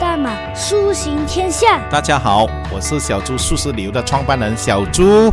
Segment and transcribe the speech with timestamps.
[0.00, 1.88] 大马，苏行天下。
[1.88, 5.32] 大家好，我是小猪素食旅游的创办人小猪。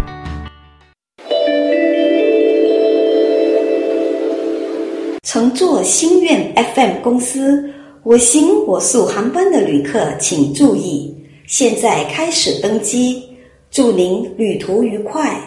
[5.23, 11.15] 乘坐心愿 FM 公司我行我素航班的旅客请注意，
[11.47, 13.23] 现在开始登机，
[13.71, 15.39] 祝您旅途愉快。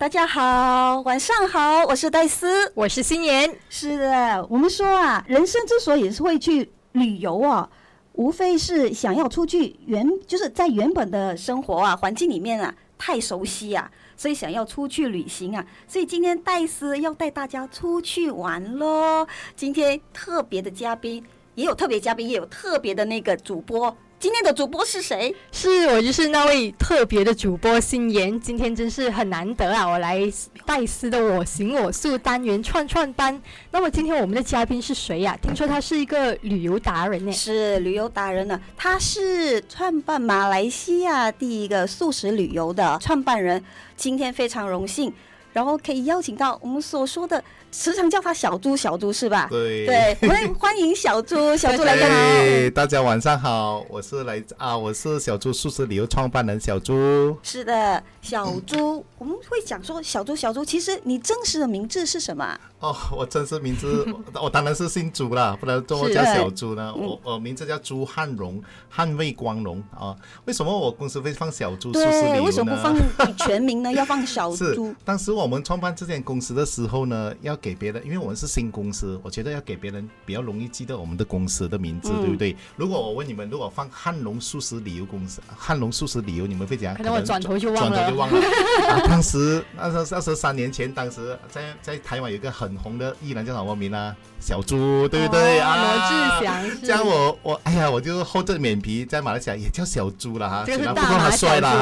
[0.00, 3.54] 大家好，晚上好，我是戴斯，我是新年。
[3.68, 7.68] 是的，我们说啊，人生之所以是会去旅游啊，
[8.14, 15.62] 无非是想要出去原就是在原本的生活啊环境里面啊太熟悉啊，所以想要出去旅行啊。
[15.86, 19.26] 所以今天戴斯要带大家出去玩喽。
[19.54, 21.22] 今天特别的嘉宾
[21.56, 23.94] 也有特别嘉宾，也有特别的那个主播。
[24.20, 25.34] 今天的主播是谁？
[25.50, 28.38] 是我，就是那位特别的主播心妍。
[28.38, 29.88] 今天真是很难得啊！
[29.88, 30.20] 我来
[30.66, 33.40] 戴斯的我行我素单元串串班。
[33.70, 35.34] 那么今天我们的嘉宾是谁呀？
[35.40, 37.32] 听说他是一个旅游达人呢。
[37.32, 43.64] 是旅游达人呢，他是创办马来西亚第一个素食旅游的创办人。
[43.96, 45.10] 今天非常荣幸。
[45.52, 47.42] 然后可以邀请到我们所说的，
[47.72, 49.46] 时常叫他小猪，小猪是吧？
[49.50, 52.70] 对对，我们 欢迎小猪，小猪来跟好。
[52.74, 57.36] 大家晚上好，我是来自啊，我是小猪素食旅游创办人小猪。
[57.42, 62.58] 是的，小猪，我们会讲说小猪，小猪，其实你真实的名字是什么？
[62.80, 64.06] 哦，我真实名字，
[64.42, 66.92] 我当然是姓朱啦，不然中文叫小猪呢。
[66.94, 68.60] 我我名字叫朱汉荣，
[68.94, 70.16] 捍卫光荣啊。
[70.46, 72.42] 为什么我公司会放小猪素食旅游呢？
[72.42, 73.92] 为什么不放全名呢？
[73.92, 74.94] 要放小猪？
[75.04, 82.56] 当时我们创办这间公司的时候呢，要给别人，因为我们是新公司，我觉得要给别人比较容易记得我们的公司的名字，对不对？
[82.74, 86.96] 如果我问你们，如果放汉龙素食旅游公司，汉龙素食旅游，你们会怎样？
[86.96, 87.96] 可能我转头就忘了。
[87.96, 88.40] 转头就忘了。
[89.06, 92.80] 当时那时那时三年前，当时在在台湾有一个很。
[92.80, 94.16] 红的艺人叫什么名啊？
[94.40, 95.76] 小猪，对不对啊？
[95.76, 96.80] 罗志祥。
[96.82, 100.64] 这样我我哎呀，我就厚着脸皮在马来西亚也叫小猪了哈。
[100.64, 101.76] 就是不够他帅了哈。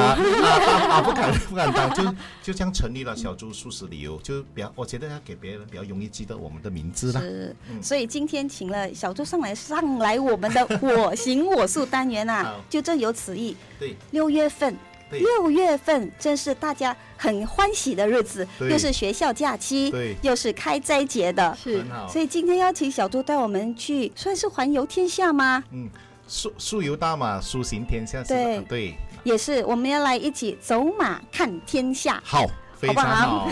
[0.45, 1.01] 啊啊！
[1.01, 2.03] 不敢不敢当，就
[2.43, 7.21] 就这样成立了小猪素食旅游，就比较我觉得要给别人比较容易记得我们的名字啦。
[7.21, 13.55] 是，所以今天请了小猪上来上来我们的我行我素单元啊，就正有此意。
[13.79, 13.95] 对。
[14.11, 14.75] 六月份。
[15.11, 19.91] 六月份正是大家很欢喜的日子，又是学校假期，
[20.21, 25.63] 又是开斋节的，是，所以今天邀请小猪带我们去，算是环游天下吗？
[25.71, 25.89] 嗯，
[26.27, 28.61] 速速游大马，苏行天下，对。
[28.69, 32.45] 对，也是，我们要来一起走马看天下，好，
[32.79, 33.49] 非常好。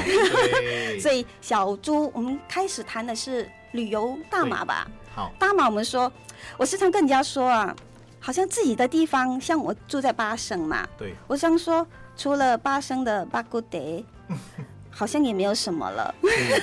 [0.99, 4.87] 所以小猪，我们开始谈的是旅游大马吧。
[5.13, 6.11] 好，大马，我们说，
[6.57, 7.75] 我时常跟人家说啊。
[8.19, 11.85] 好像自己的地方，像我住在巴生嘛，对，我想说，
[12.17, 14.03] 除了巴生的巴古德，
[14.89, 16.13] 好像也没有什么了，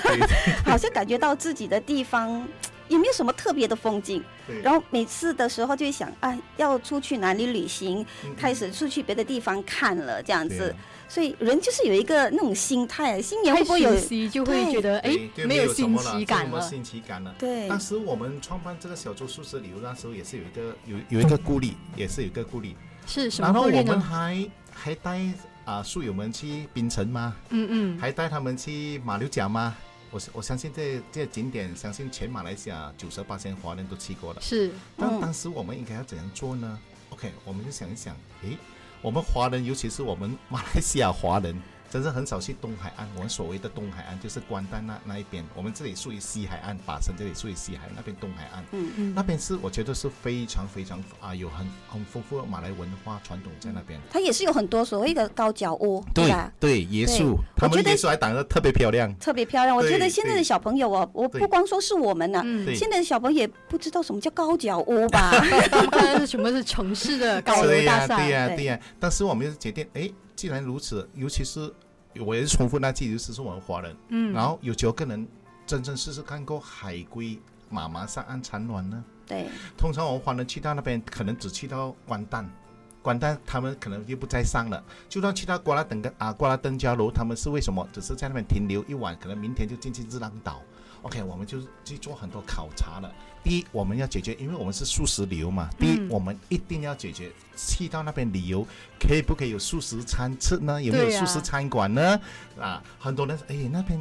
[0.67, 2.47] 好像感觉到自己的地方
[2.89, 4.23] 也没有什么特别的风景，
[4.63, 8.05] 然后每次的时候就会想啊，要出去哪里旅行，
[8.37, 10.75] 开始出去别的地方看了这样子。
[11.09, 13.95] 所以人就是有一个那种心态，新年会不会有
[14.29, 15.17] 就会觉得哎，
[15.47, 17.35] 没有新奇感了，新奇感了。
[17.39, 17.69] 对。
[17.69, 22.75] 当时我们创办这个小猪素食旅游那时候也是有一个有有一个顾虑，也是有一个顾虑。
[23.07, 25.21] 是什么顾虑然后我们还还带
[25.65, 27.37] 啊宿友们去槟城吗？
[27.51, 27.99] 嗯嗯。
[27.99, 29.77] 还带他们去马六甲吗？
[30.11, 34.41] 我我相信这这些景点，相信全马来西亚九十八千华人都去过了。
[34.41, 34.71] 是。
[34.97, 36.79] 但当时我们应该要怎样做呢
[37.11, 38.57] ？OK，我们就想一想，诶。
[39.05, 41.55] 我们华人，尤其是我们马来西亚华人。
[41.91, 54.01] 真是很少去东海岸，我们所谓的东海岸就是关丹那那一边，我们这里属于西海岸，巴生这里属于西海，那边东海岸，嗯嗯，那边是我觉得是非常非常啊，有很很丰富的马来文化传统在那边。
[54.11, 56.53] 它也是有很多所谓的高脚屋，对吧？
[56.59, 59.77] 对，椰树，他们椰树还长得特别漂亮，特别漂亮。
[59.77, 62.43] 我觉得现在的小朋友哦，我不光说是我们呢，
[62.75, 65.31] 现在的小朋友也不知道什么叫高脚屋吧？
[65.93, 68.81] 看来是什么是城市的高楼大厦，对呀对呀。
[68.99, 71.73] 但是我们就决定，哎，既然如此，尤其是。
[72.25, 75.27] 我也是重复那句，就是我们华人，嗯，然后有几个人
[75.67, 77.37] 真正试试看过海龟
[77.69, 79.05] 妈妈上岸产卵呢？
[79.27, 82.49] 对，通常我们华人去到那边，可能只去到关丹，
[83.03, 84.81] 关丹他们可能就不再上了。
[85.09, 90.63] 就算去到瓜拉登跟啊瓜拉登加罗，他们是为什么只是在那边停留一晚，可能明天就进去日浪岛
[91.03, 93.13] ？OK，我们就去做很多考察了。
[93.45, 95.69] 第一，我们要解决，因为我们是素食旅游嘛。
[95.79, 98.67] 第一，我们一定要解决去到那边旅游，
[98.99, 100.83] 可以不可以有素食餐吃呢？
[100.83, 102.19] 有没有素食餐馆呢？
[102.59, 104.01] 啊，很多人说，哎，那边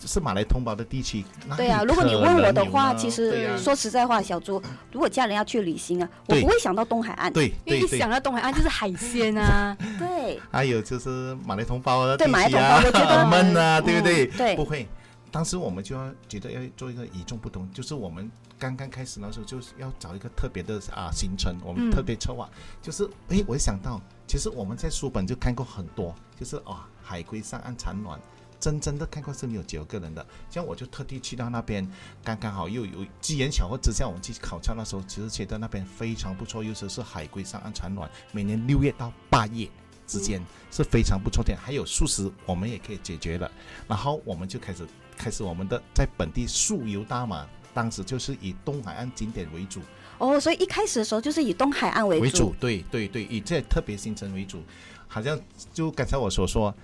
[0.00, 1.22] 是马来同胞的地区。
[1.54, 7.30] 对啊，如果你问我的话，其实说实在话，小朱，如果家人要去旅行啊，我不会想到东海岸。
[7.30, 9.76] 对，因为一想到东海岸就是海鲜啊。
[9.98, 10.40] 对。
[10.50, 14.26] 还有就是马来同胞的地区啊，很闷啊，对不对？
[14.28, 14.56] 对。
[14.56, 14.88] 不会。
[15.30, 22.48] 当时我们就要觉得要做一个与众不同，就是我们刚刚开始那时候就是要找一个特别的啊行程，我们嗯特别策划，
[22.82, 28.20] 就是诶，我想到其实我们在书本就看过很多，就是啊海龟上岸产卵。
[28.60, 31.88] 真真的看过是没有几个人的，这样我就特地去到那边，
[32.24, 39.68] 刚刚好又有机缘巧合之下，我们去考察那时候，其实觉得那边非常不错，尤其是海龟上岸产卵，每年六月到八月
[40.08, 41.56] 之间是非常不错的。
[41.56, 43.48] 还有素食，我们也可以解决了。
[43.86, 44.84] 然后我们就开始
[45.16, 47.46] 开始我们的在本地素游大马，
[47.78, 49.80] 当时就是以东海岸景点为主
[50.18, 52.22] 哦，所以一开始的时候就是以东海岸为主。
[52.24, 54.60] 为主，对对对，以这特别行程为主，
[55.06, 55.38] 好像
[55.72, 56.74] 就刚才我所说。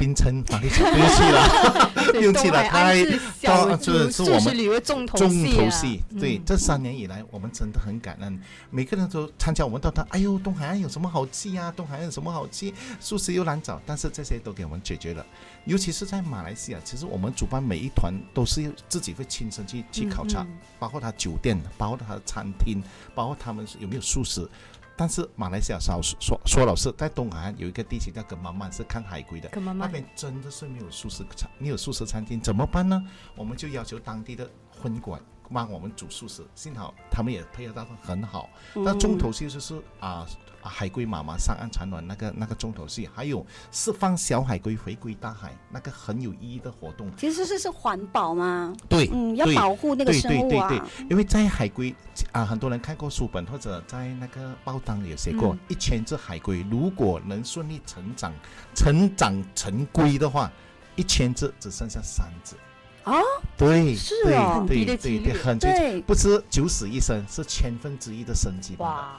[0.00, 3.04] 槟城房地产不用去了，不用去了，太
[3.42, 5.30] 到猪这是我们旅游重头重
[5.70, 6.00] 戏。
[6.18, 11.70] 对，嗯这三年以来，我们真的很感恩，每个人都参加我们到他，哎呦，东海岸有什么好去啊？
[11.76, 12.72] 东海岸有什么好去？
[12.98, 15.24] 素食又难找，但是这些都给我们解决了。
[15.66, 22.82] 尤其是在马来西亚，其实我们主办每一团都是自己会亲身去去考察，嗯包括他酒店，包括他的餐厅，
[23.14, 24.48] 包括他们有没有素食。
[25.00, 29.48] 但是马来西亚少说说老师，在东海岸有一个地区叫格马曼，是看海龟的。
[29.48, 33.02] 格曼曼那边真的是没有素食餐，没有素食餐厅，怎么办呢？
[33.34, 35.18] 我们就要求当地的婚馆
[35.50, 38.50] 帮我们煮素食，幸好他们也配合到得很好。
[38.74, 40.26] 那重头戏就是啊、啊
[40.62, 47.10] 海龟妈妈上岸产卵那个那个重头戏，还有释放小海龟回归大海那个很有意义的活动。
[47.16, 48.74] 其实是是环保吗？
[48.88, 50.68] 对，嗯，要保护那个对生物啊。
[50.68, 51.94] 对对对，因为在海龟
[52.32, 58.32] 啊，很多人看过书本或者在那个报章里有写过，嗯一千只海龟如果能顺利成长、
[58.74, 60.50] 成长成龟的话，
[60.96, 62.54] 一千只只剩下三只。
[63.04, 63.14] 啊，
[63.56, 68.74] 对，是对哦很低的几率对对对，很低对，不是九死一生，是千分之一的生机。
[68.78, 69.18] 哇，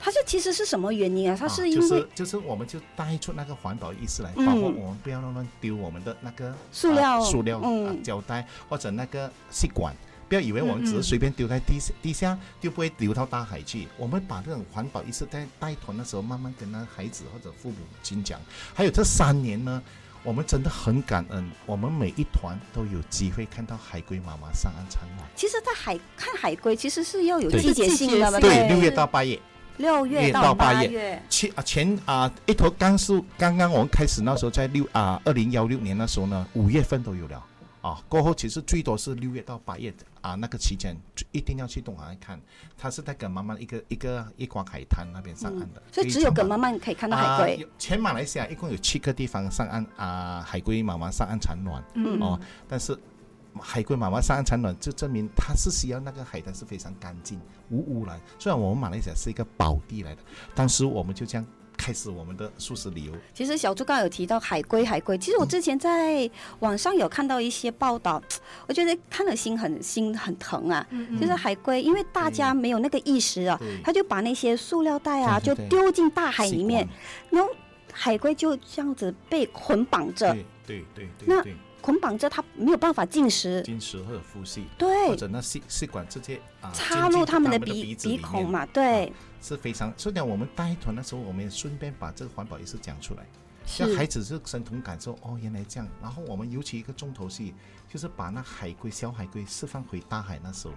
[0.00, 1.36] 它是其实是什么原因啊？
[1.38, 7.62] 它啊是因为就是就是我们就带出那个环保意识来，嗯包括我们不要乱乱丢我们的那个塑料啊塑料、
[8.02, 9.94] 胶带或者那个吸管。
[10.28, 13.88] 不要以为我们只是随便丢在地，地下就不会流到大海去。
[13.98, 18.40] 我们把这种环保意识在带团的时候，慢慢跟那孩子或者父母亲讲。
[18.72, 19.82] 还有这三年呢，
[20.22, 25.28] 我们真的很感恩，我们每一团都有机会看到海龟妈妈上岸产卵。
[25.34, 29.36] 其实，在海看海龟其实是要有季节性的对，六月到八月。
[29.80, 31.20] 六月月到八八月。
[31.28, 37.44] 前啊前啊一头刚是刚刚我们开始那时候在六啊二零幺六年那时候呢，五月份都有了。
[37.80, 39.90] 啊，过后其实最多是六月到八月
[40.20, 42.38] 啊那个期间就一定要去东海岸看，
[42.76, 47.56] 它是在耿妈妈一个一个一光海滩那边上岸的，所以只有非常棒耿妈妈可以看到海啊龟。
[47.56, 51.82] 有全马来西亚一共有七个地方上岸啊，海龟妈妈上岸产卵。
[51.94, 52.20] 嗯。
[52.20, 52.38] 哦，
[52.68, 52.94] 但是
[53.58, 58.20] 海龟妈妈上岸产卵，就证明它是需要那个海滩是非常干净无污染。
[58.38, 60.22] 虽然我们马来西亚是一个宝地来的，
[60.54, 63.12] 当时我们就这样开始我们的素食旅游。
[63.32, 65.16] 其实小猪刚刚有提到海龟，海龟。
[65.18, 68.22] 其实我之前在网上有看到一些报道，
[68.68, 70.86] 我觉得看了心很心很疼啊。
[70.90, 76.86] 嗯就是海龟，因为大家没有那个意识啊，对，他就把那些塑料袋啊就丢进大海里面，
[77.30, 77.50] 然后
[77.92, 89.12] 海龟就这样子被捆绑着惯，对对对那对对，捆绑着它没有办法进食，进食或者呼吸，对或，者那吸吸管直接啊插入他们的的鼻鼻孔嘛，对，
[89.42, 89.92] 是非常。
[89.96, 93.26] 所以讲我们带团的时候，我们也顺便把这个环保意识讲出来。
[93.78, 95.88] 让孩子是身同感受，哦，原来这样。
[96.02, 97.54] 然后我们尤其一个重头戏，
[97.88, 100.74] 就是把那海龟、小海龟释放回大海那时候，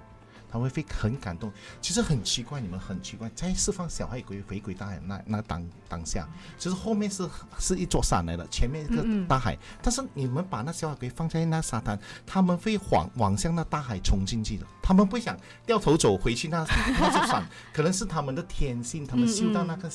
[0.54, 1.52] 他们会很感动。
[1.82, 6.28] 其实很奇怪，你们很奇怪，在释放小海龟回归大海那那当当下，
[6.60, 9.58] 其实后面是是一座山来的，前面一个嗯嗯大海。
[9.82, 16.64] 但是你们把那小海龟放在那沙滩，他们会往往向那大海冲进去的，他们不想掉头走回去那
[17.00, 17.44] 那座山，
[17.74, 19.90] 可能是他们的天性，他们嗅到那个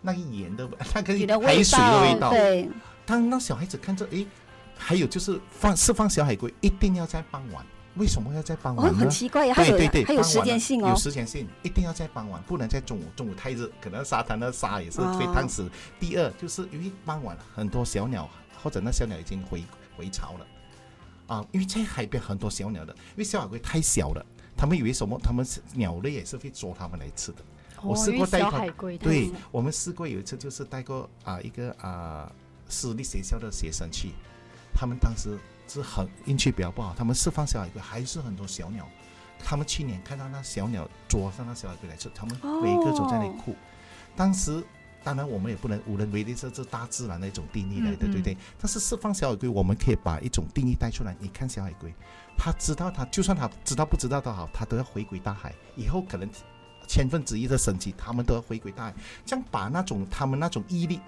[0.00, 2.30] 那个盐的那个海水的味道。
[2.30, 2.70] 对，
[3.04, 4.24] 当那小孩子看着，诶，
[4.76, 7.66] 还有就是放释放小海龟，一定要在傍晚。
[7.96, 8.98] 为什么要在傍哦，晚呢？
[8.98, 13.04] 很奇怪呀，对对对，它有时间性哦有，时间性，一定要在傍晚，不能在中午。
[13.14, 15.70] 中午太热，可能沙滩的沙也是哦被烫死。
[16.00, 18.28] 第二就是因为傍晚很多小鸟
[18.62, 19.62] 或者那小鸟已经回
[19.96, 20.46] 回巢了
[21.26, 24.24] 啊，因为在海边很多小鸟的，因为小海龟太小了，
[24.56, 25.18] 他们以为什么？
[25.22, 27.38] 他们是鸟类也是会捉它们来吃的。
[27.82, 32.32] 我试过带团海龟它对我们试过有一次，就是带过啊、一个啊、
[32.68, 34.12] 私立学校的学生去，
[34.74, 38.88] 他们当时是很运气比较不好，他们释放小海龟还是很多小鸟，
[39.38, 43.56] 他们去年看到那小鸟捉上那小海龟来吃，他们每一个都在那里哦哭。
[44.16, 44.62] 当时
[45.02, 48.36] 当然我们也不能无能为力，这是大自然的一种定义来的，嗯嗯对不对？
[48.58, 51.14] 但是释放小海龟，我们可以把一种定义带出来。
[51.18, 51.92] 你看小海龟，
[52.38, 56.28] 他知道他就算他知道不知道都好，他都要回归大海，以后可能
[56.88, 58.94] 千分之一的生机，他们都要回归大海。
[59.26, 61.00] 这样把那种他们那种毅力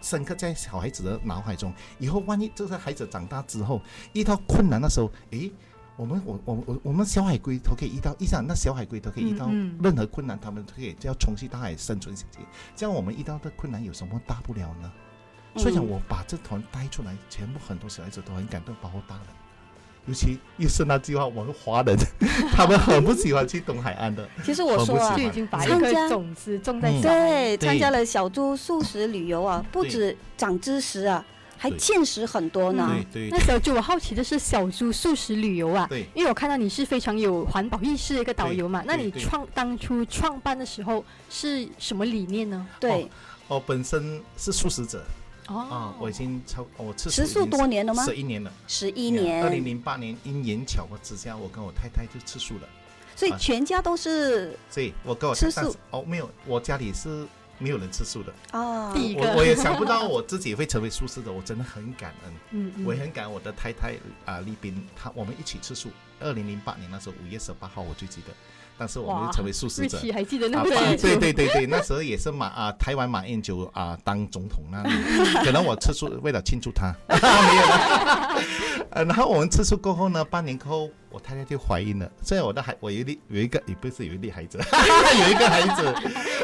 [0.00, 1.72] 深刻在小孩子的脑海中。
[1.98, 3.80] 以后万一这个孩子长大之后
[4.12, 5.50] 遇到困难的时候，诶，
[5.96, 9.48] 我们我我我我们小海龟都可以遇到，一想那小海龟都可以遇到
[9.82, 12.38] 任何困难，他们都可以要冲去大海生存下去。
[12.76, 14.92] 这样我们遇到的困难有什么大不了呢？
[15.56, 19.26] 所以讲，嗯我把这团带出来，全部很多小孩子都很感动，包括大人。
[20.08, 21.96] 尤其又是那句话，我们华人
[22.50, 24.26] 他们很不喜欢去东海岸的。
[24.42, 27.02] 其实我说啊就已经把一个种子种在嗯。
[27.02, 31.22] 对，参加了小猪素食旅游啊，不止长知识啊，
[31.58, 32.90] 还见识很多呢。
[33.12, 33.30] 对对。
[33.30, 42.66] 那小猪，我好奇的是小猪素食旅游啊，对，因为我看到你是非常有环保意识的一个导游嘛，对那你创当初创办的时候是什么理念呢？
[42.80, 43.06] 对，
[43.46, 45.04] 我本身是素食者
[45.48, 45.58] 哦。
[45.70, 48.04] 啊，我已经超我吃吃素多年了吗？
[48.04, 49.42] 十一年了，十一年。
[49.42, 52.68] 二零年，零八年因缘巧合之下，我跟我太太就吃素了，
[53.16, 55.74] 所以全家都是所以我跟我吃素？
[55.90, 57.26] 哦没有，我家里是
[57.58, 59.22] 没有人吃素的，啊，第一个。
[59.22, 62.32] 我我也想不到我自己会成为素食者，我真的很感恩。
[62.52, 62.84] 嗯嗯。
[62.86, 65.90] 我也很感恩我的太太啊，丽斌，她我们一起吃素。
[66.20, 68.32] 二零零八年那时候五月十八号，我最记得，
[68.78, 69.98] 当时我们哇就成为素食者。
[70.12, 74.90] 还记得那啊，对对对对对， 那时候也是马啊，台湾马英九啊当总统那里，
[75.44, 78.42] 可能我吃素为了庆祝他， 没有了。
[78.90, 82.10] 呃，然后我们吃素过后呢，半年过后，我太太就怀孕了。
[82.22, 85.94] 虽然我的孩，我有一粒有一个也不是有一粒孩子，有一个孩子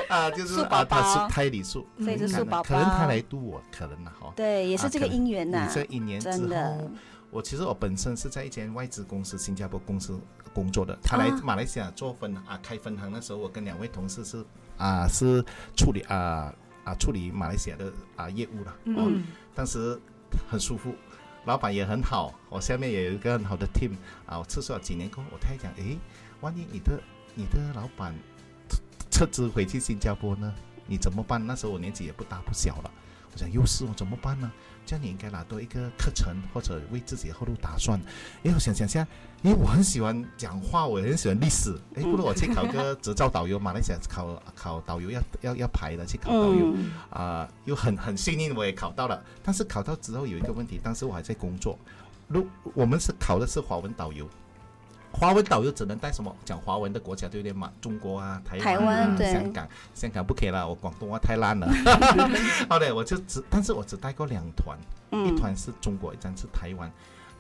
[0.08, 4.32] 啊，就是素宝啊，他是胎里素，所以是可能素宝可能他来度我，可能了哈。
[4.36, 6.90] 对，也是这个姻缘呐你，这一年之后，
[7.34, 10.16] 我其实我本身是在一间外资公司，新加坡公司
[10.52, 10.96] 工作的。
[11.02, 15.44] 他来啊马来西亚做分啊开分行的时候，我跟两位同事是啊是
[15.76, 18.70] 处理啊啊处理马来西亚的啊业务了。
[18.96, 20.00] 哦，嗯当时
[20.48, 20.94] 很舒服，
[21.44, 24.38] 老板也很好，我下面也有一个很好的 team 啊。
[24.38, 25.98] 我测试了几年过后，我太太讲，诶，
[26.40, 27.02] 万一你的
[27.34, 28.14] 你的老板
[29.10, 30.54] 撤资回去新加坡呢，
[30.86, 31.44] 你怎么办？
[31.44, 32.90] 那时候我年纪也不大不小了，
[33.32, 34.52] 我想又是我怎么办呢？
[34.86, 37.98] 这样你应该拿多一个课程，或者为自己的后路打算。
[38.42, 39.06] 哎我想想下，
[39.42, 41.74] 因为我很喜欢讲话，我也很喜欢历史。
[41.94, 46.72] 哎，不如我去考个执照导游，马来西亚考考导游要要要排的，去考导游。
[46.74, 49.22] 嗯，啊、又很很幸运，我也考到了。
[49.42, 51.78] 但是考到之后有一个问题，当时我还在工作，
[52.28, 54.28] 如我们是考的是华文导游，
[55.14, 57.73] 华文导游只能带什么讲华文的国家，对不对嘛？
[57.80, 61.66] 中国啊，台湾、啊、台湾对香港，香港不可以了，我广东话太烂了。
[62.68, 64.76] 好的，我就只，但是我只带过两团，
[65.11, 66.90] 一嗯，团是中国，一团是台湾。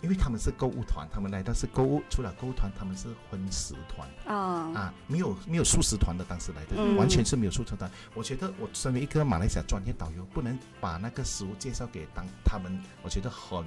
[0.00, 4.06] 因为他们是购物团，他们来的是购物，除了购物团，他们是荤食团。
[4.26, 7.90] 啊，啊，没有没有素食团的，当时来的、嗯完全是没有素食团。
[8.12, 13.64] 我觉得我身为一个马来西亚专业导游，不能把那个食物介绍给当他们，我觉得很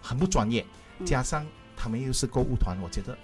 [0.00, 0.64] 很不专业。
[0.98, 1.44] 嗯加上
[1.76, 3.16] 他们又是购物团，我觉得，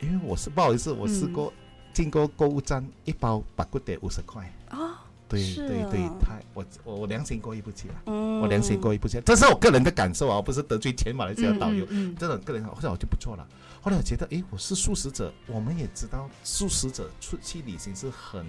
[0.00, 1.52] 因为我是不好意思，我试嗯过、
[1.92, 4.50] 经过购物站，一包八骨得五十块。
[4.68, 11.86] 啊，对对对啊，太我我我良心过意不去了，嗯，我良心过意不去，这是我个人的感受啊，不是得罪全马来西亚导游。
[11.90, 13.46] 嗯这种个人，后来我就不做了。
[13.82, 18.44] 后来我觉得，诶，我是素食者，我们也知道素食者出去旅行是很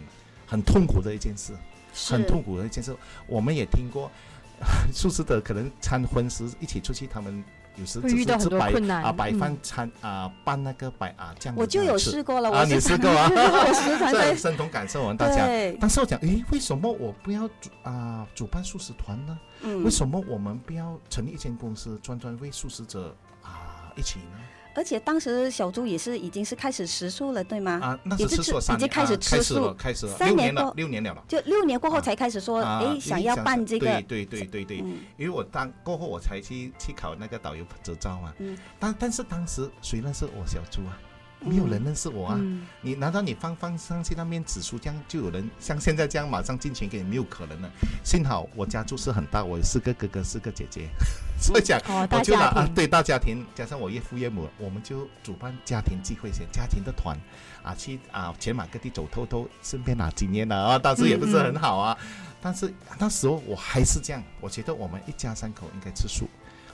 [0.46, 1.53] 很痛苦的一件事，
[1.93, 2.96] 很痛苦的一件事。
[3.27, 4.12] 我们也听过，
[4.93, 7.43] 素食者可能餐婚食一起出去，他们
[7.81, 13.27] 有时只会遇到很多困难啊白嗯饭餐啊拌那个摆啊酱我就有试过了，啊，你试过啊？
[13.33, 15.45] 我时常 在很深同感受，我们大家。
[15.47, 19.38] 对，但是我讲，诶，为什么我不要主啊、主办素食团呢？
[19.63, 24.38] 嗯为，什么我们不要成立一间公司，专专为素食者啊一起呢？
[24.74, 27.80] 而且当时小猪也是已经是开始食素了，对吗？
[27.82, 31.24] 啊，那是吃吃素已经开始啊吃素开始了，开始了，三年了，六年了了。
[31.28, 38.34] 就六年过后啊才开始说，啊，哎，想要办这个对，对对对对，嗯因为我当过后我才去去考那个导游执照嘛。
[38.40, 40.98] 嗯但但是当时谁认识我小猪啊？
[41.43, 42.38] 没有人认识我啊！
[42.39, 47.03] 嗯你难道你放放上去那面纸书，这样就有人像现在这样马上进群给你？
[47.03, 47.69] 没有可能的。
[48.03, 50.89] 幸好我家住是很大，我有四个哥哥，四个姐姐，
[51.39, 57.17] 所以讲哦，我就拿啊对大家庭，加上我岳父岳母，我们就主办家庭聚会，先家庭的团
[57.63, 60.79] 啊，去啊全马各地走透透，顺便拿经验了啊。
[60.79, 61.98] 当时也不是很好啊，
[62.39, 66.27] 但是那时候我还是这样，我觉得我们一家三口应该吃素。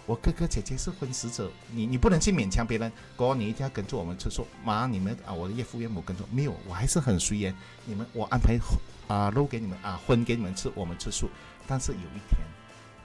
[0.08, 4.48] 我哥哥姐姐是婚食者，你你不能去勉强别人，哥你一定要跟着我们吃素。
[4.64, 7.54] 妈，你们啊，我的岳父岳母跟着没有，我还是很随缘。
[7.84, 8.58] 你们我安排
[9.10, 11.30] 啊肉给你们啊荤给你们吃，我们吃素。
[11.68, 12.40] 但是有一天，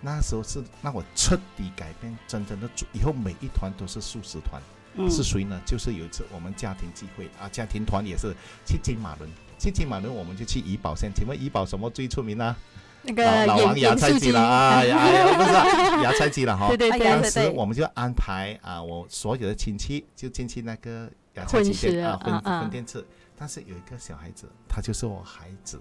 [0.00, 4.62] 那时候是让我彻底改变，真正的主，以后每一团都是素食团。
[4.94, 5.60] 嗯，是谁呢？
[5.66, 8.32] 就是有一次我们家庭聚会啊，家庭团也是
[8.64, 9.28] 去金马伦，
[9.58, 11.10] 去金马伦我们就去怡保县。
[11.12, 12.56] 请问怡保什么最出名啊？
[13.02, 16.68] 那个老老王芽菜鸡了啊，呀呀 不是啊芽菜鸡了哈。
[16.68, 23.04] 对对哎呀对，当时我们就安排啊，我所有的亲戚就进去那个芽菜鸡店啊，分分店吃。
[23.36, 25.80] 但是有一个小孩子，他就是我孩子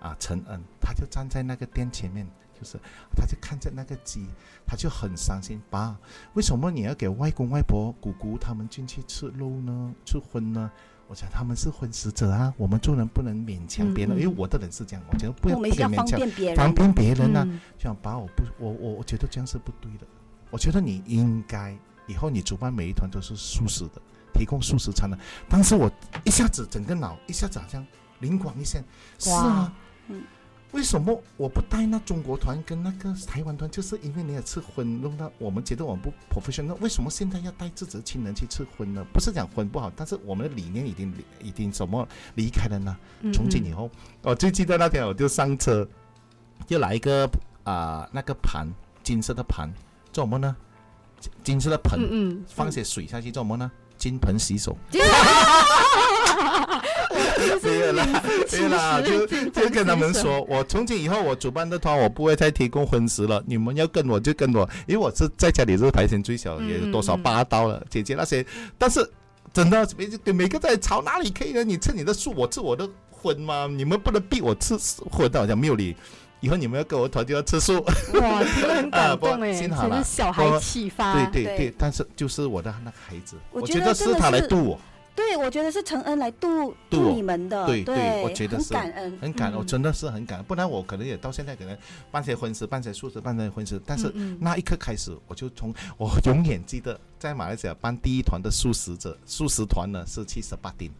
[0.00, 2.26] 啊，陈恩，他就站在那个店前面，
[2.58, 2.78] 就是
[3.16, 4.26] 他就看着那个鸡，
[4.66, 5.62] 他就很伤心。
[5.70, 5.96] 爸，
[6.34, 9.94] 为什么你要给外公外婆、姑姑他们进去吃肉呢？
[10.04, 10.70] 吃荤呢？
[11.10, 17.42] 我想他们是荤食者啊，我们做人不能勉强别人，因为我的人是这样，我觉得不要不可以勉强便别人，方便别人啊。
[17.44, 20.06] 嗯这样把我不，我我我觉得这样是不对的。
[20.50, 21.76] 我觉得你应该
[22.06, 24.00] 以后你主办每一团都是素食的，
[24.32, 25.18] 提供素食餐的。
[25.48, 25.90] 当时我
[26.22, 27.84] 一下子整个脑一下子好像
[28.20, 28.84] 灵光一现，
[29.18, 29.72] 是啊，
[30.06, 30.22] 嗯
[30.72, 33.68] 为什么我不带那中国团跟那个台湾团？
[33.70, 36.76] 就是因为你也吃荤，弄到我们觉得我们不 professional。
[36.80, 39.04] 为什么现在要带自己的亲人去吃荤呢？
[39.12, 41.12] 不是讲荤不好，但是我们的理念已经
[41.42, 42.96] 已经什么离开了呢？
[43.22, 43.90] 嗯从今以后，
[44.22, 45.86] 我最记得那天我就上车，
[46.66, 47.28] 就来一个
[47.64, 48.66] 啊、那个盘，
[49.02, 49.68] 金色的盘，
[50.12, 50.56] 做什么呢？
[51.20, 53.70] 金金色的盆，嗯嗯，放些水下去做什么呢？
[53.98, 54.76] 金盆洗手。
[58.80, 68.44] 嗯没有啦，没有啦，就 就跟他们说，我从今以后我主办的团我不会再提供荤食了，你们要跟我就跟我，因为我是在家里是排钱最小，嗯也有多少嗯八刀了，姐姐那些，
[68.78, 69.08] 但是
[69.52, 69.88] 真的
[70.24, 71.62] 每每个在吵哪里可以呢？
[71.64, 73.68] 你吃你的素，我吃我的荤吗？
[73.70, 74.76] 你们不能逼我吃
[75.10, 75.94] 荤的，好像没有理。
[76.42, 77.74] 以后你们要跟我团就要吃素，
[78.14, 84.80] 哇，真的很感动哎，真是小孩启发，对对对对，但是就是我的那个孩子，我我觉得是他来是度我，
[85.14, 88.72] 对，我觉得是承恩来度度你们的，对对我觉得是。
[88.72, 89.18] 感恩。
[89.20, 90.38] 很感，恩我真的是很感。
[90.38, 91.76] 恩，不然我可能也到现在可能
[92.10, 100.90] 办些婚事，办些素食，办些婚事，但是那一刻开始，我就从我永远记得，在马来西亚办第一团的素食者素食团呢是去十八丁，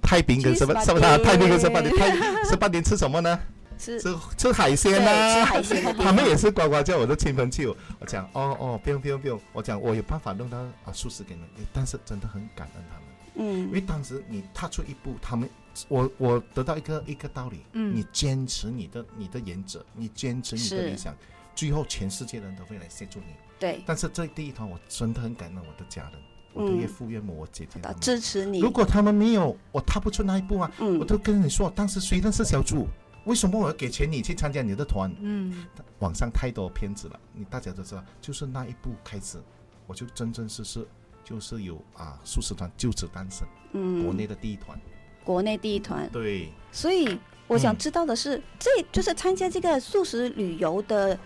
[0.00, 3.38] 太平跟去十八18什么的太平跟十八丁， 太十八丁吃什么呢？
[3.78, 10.92] 是吃吃海鲜呐、海鲜的地他们也是呱呱叫我的亲朋戚友，我讲哦哦不用不用不用，我讲我有办法弄到啊。
[10.94, 13.05] 素食给你们，但是真的很感恩他们。
[13.36, 15.48] 因为嗯，当时你踏出一步，他们
[15.88, 21.14] 我我得到一个一个道理，嗯你坚持你的你的原则，你坚持你的理想，
[21.54, 23.34] 最后全世界人都会来协助你。
[23.58, 26.12] 对，但是这第一团，我真的很感恩我的家人，
[26.52, 28.00] 我的嗯岳父岳母、我姐姐他们。
[28.00, 28.70] 支持你如。
[28.70, 30.70] 果他们没有，我踏不出那一步啊！
[30.78, 32.86] 嗯我都跟你说，当时谁认识小猪？
[33.24, 35.10] 为什么我要给钱你去参加你的团？
[35.20, 35.66] 嗯
[35.98, 39.38] 网上太多骗子了，你大家都知道，就是那一步开始，
[39.86, 40.86] 我就真真实实
[41.28, 44.80] 就是有啊素食团就此诞生，嗯，国内的第一团。
[45.24, 51.18] 国内第一团，对，所以我想嗯知道的是，这就是参加这个素食旅游的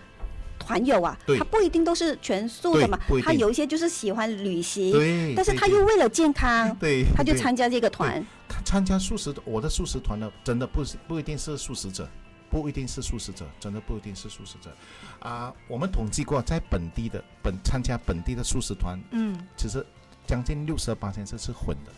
[0.57, 8.25] 团友啊，他不一定都是全素的嘛他有一些就是喜欢旅行，对，但是他又为了健康， 对，对他就参加这个团。
[8.65, 12.09] 参加素食的，我的素食团呢，真的不是不一定是素食者，
[12.51, 14.75] 不一定是素食者，真的不一定是素食者，
[15.21, 19.47] 啊，我们统计过，在本地的本参加本地的素食团，嗯。
[19.55, 19.83] 其实
[20.27, 21.91] 将近六十八千是是混的，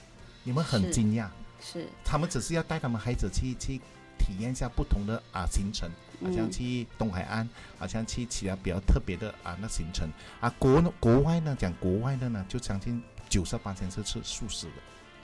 [0.44, 1.28] 你们很惊讶，
[1.60, 3.82] 是，他们只是要带他们孩子去去
[4.20, 5.90] 体验一下不同的啊行程，
[6.22, 10.08] 好像嗯去东海岸，好像去其他比较特别的啊那行程。
[10.40, 14.74] 啊国国外呢讲国外的呢，就将近九十八千是吃素食的，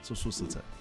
[0.04, 0.60] 是素食者。
[0.60, 0.79] 好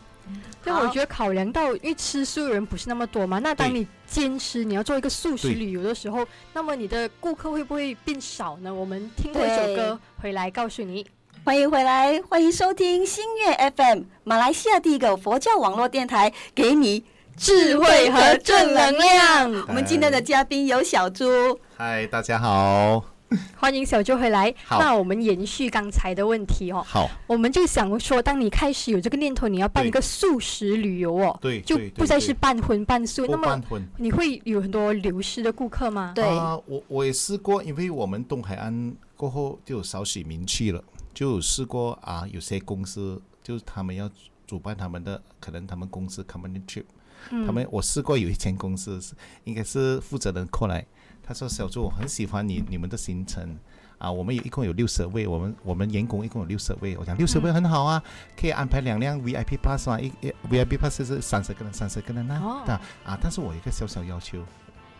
[0.64, 8.72] 但我觉得考量到，因为吃素的人不是那么多嘛，那当你坚持你要做一个素食旅游的时候，那么你的顾客会不会变少呢？
[8.74, 11.06] 我们听过一首歌回来告诉你。
[11.44, 17.04] 欢迎回来，欢迎收听新月 FM，马来西亚第一个佛教网络电台，给你
[17.36, 19.64] 智慧和正能量。
[19.68, 23.02] 我们今天的嘉宾有小猪，嗨，大家好，
[23.56, 24.54] 欢迎小周回来。
[24.64, 24.78] 好。
[24.78, 33.60] 那我们延续刚才的问题哦，好，我们就想说，当你开始有这个念头，你要办一个素食旅游哦，对，就不再是半荤半素，那么。
[33.98, 36.12] 你会有很多流失的顾客吗？
[36.14, 36.24] 对。
[36.24, 44.10] 啊，我我也试过，因为我们东海岸过后就有少许名气了，就有试过啊，有些公司就是他们要
[44.46, 46.84] 主办他们的，可能他们公司 company trip，、
[47.30, 49.12] 嗯他们我试过有一间公司是
[49.44, 50.86] 应该是负责人过来，
[51.28, 53.54] 他说小朱我很喜欢你你们的行程。
[53.98, 56.96] 啊，我们有一共有六十位，我们我们员工一共有六十位。
[56.96, 58.00] 我讲六十位很好啊，
[58.40, 64.38] 可以安排两辆 VIP bus 嘛，一一 VIP pass 是三十个人，三十个人呐、哦啊啊，但是我有一个小小要求，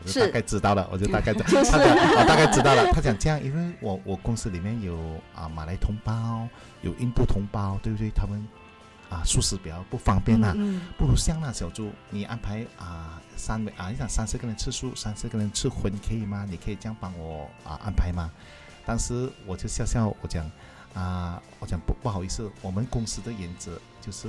[0.01, 2.93] 我就是大概知道了，我就大概知道， 就是他讲我大概知道了。
[2.93, 4.99] 他讲这样，因为我我公司里面有
[5.33, 6.49] 啊马来同胞，
[6.83, 8.11] 有印度同胞，对不对？
[8.11, 8.45] 他们
[9.11, 16.47] 啊素食比较不方便呐、嗯不如像那小猪，你安排啊三位啊，你想三十个人吃素，三十个人吃荤可以吗？
[16.49, 18.31] 你可以这样帮我啊安排吗？
[18.85, 20.51] 当时我就笑笑，我讲
[20.94, 24.29] 啊，我讲不不好意思，我们公司的原则就是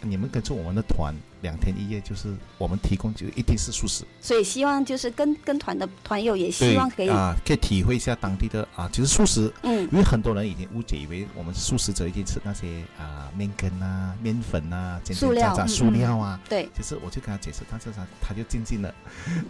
[0.00, 4.04] 你们跟着我们的团两天一夜，就是我们提供就一定是素食。
[4.20, 16.40] 所以希望就是跟跟团的团友也希望可以，啊，可以体会一下当地的啊，就是素食，嗯因为很多人已经误解以为我们素食者一定吃那些啊面根啊、面粉啊、简塑料简杂杂嗯塑料啊。
[16.48, 18.94] 对，其实我就跟他解释，但是他他就静静的，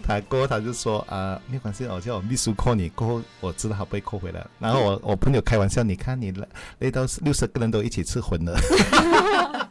[0.03, 4.46] 他过后他就说啊，没关系，我叫我秘书 call 你，过后我知道他不会扣回来。
[4.59, 6.48] 然后我我朋友开玩笑，你看你累
[6.79, 8.59] 累到六十个人都一起吃荤了，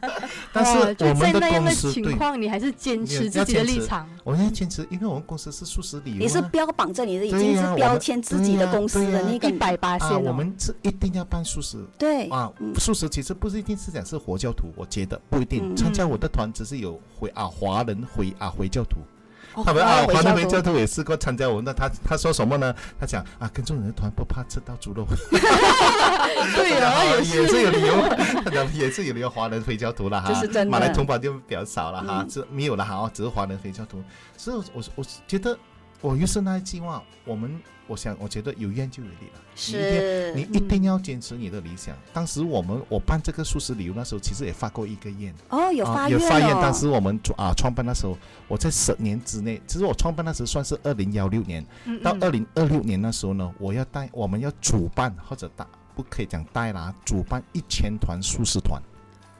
[0.52, 4.08] 但是我们的公司对，情况，你还是坚持自己的立场。
[4.24, 15.72] 我们要坚持，因为我们公司是素食旅游、啊，也是标榜着你的已经是标签自己的公司的那个一百八啊，线哦，我们是一定要办素食对，啊嗯，素食其实不是一定是讲是佛教徒，我觉得不一定。
[15.72, 15.76] 嗯。
[15.76, 19.19] 参加我的团只是有回啊华人回啊回教徒，哦
[19.64, 22.74] 他们啊华人回回教徒也试过参加我们的，他他说什么呢？
[22.98, 28.08] 他讲啊跟着你的团不怕吃到猪肉， 对啊，也也是是有理由，
[28.44, 30.70] 他讲也是有理由华人回教徒了哈，这是真的。
[30.70, 32.28] 马来同胞就比较少了哈，嗯。
[32.28, 34.02] 这没有了哈，哦只是华人回教徒。
[34.36, 35.58] 所以我我我觉得
[36.00, 37.60] 我于是那一句话，我们
[37.90, 41.92] 我想我觉得有愿就有力了，你一定是你一定要坚持你的理想。
[42.12, 46.48] 当时我们我办这个素食旅游那时候，其实也发过一个愿，哦，有啊发愿有发愿。
[46.54, 52.02] 哦当时我们啊创办那时候，我在十年之内，其实我创办那时算是二零幺六年，嗯嗯。
[52.04, 58.84] 到二零二六年那时候呢，我要带我们要主办或者大不可以讲带啦，主办一千团素食团，哇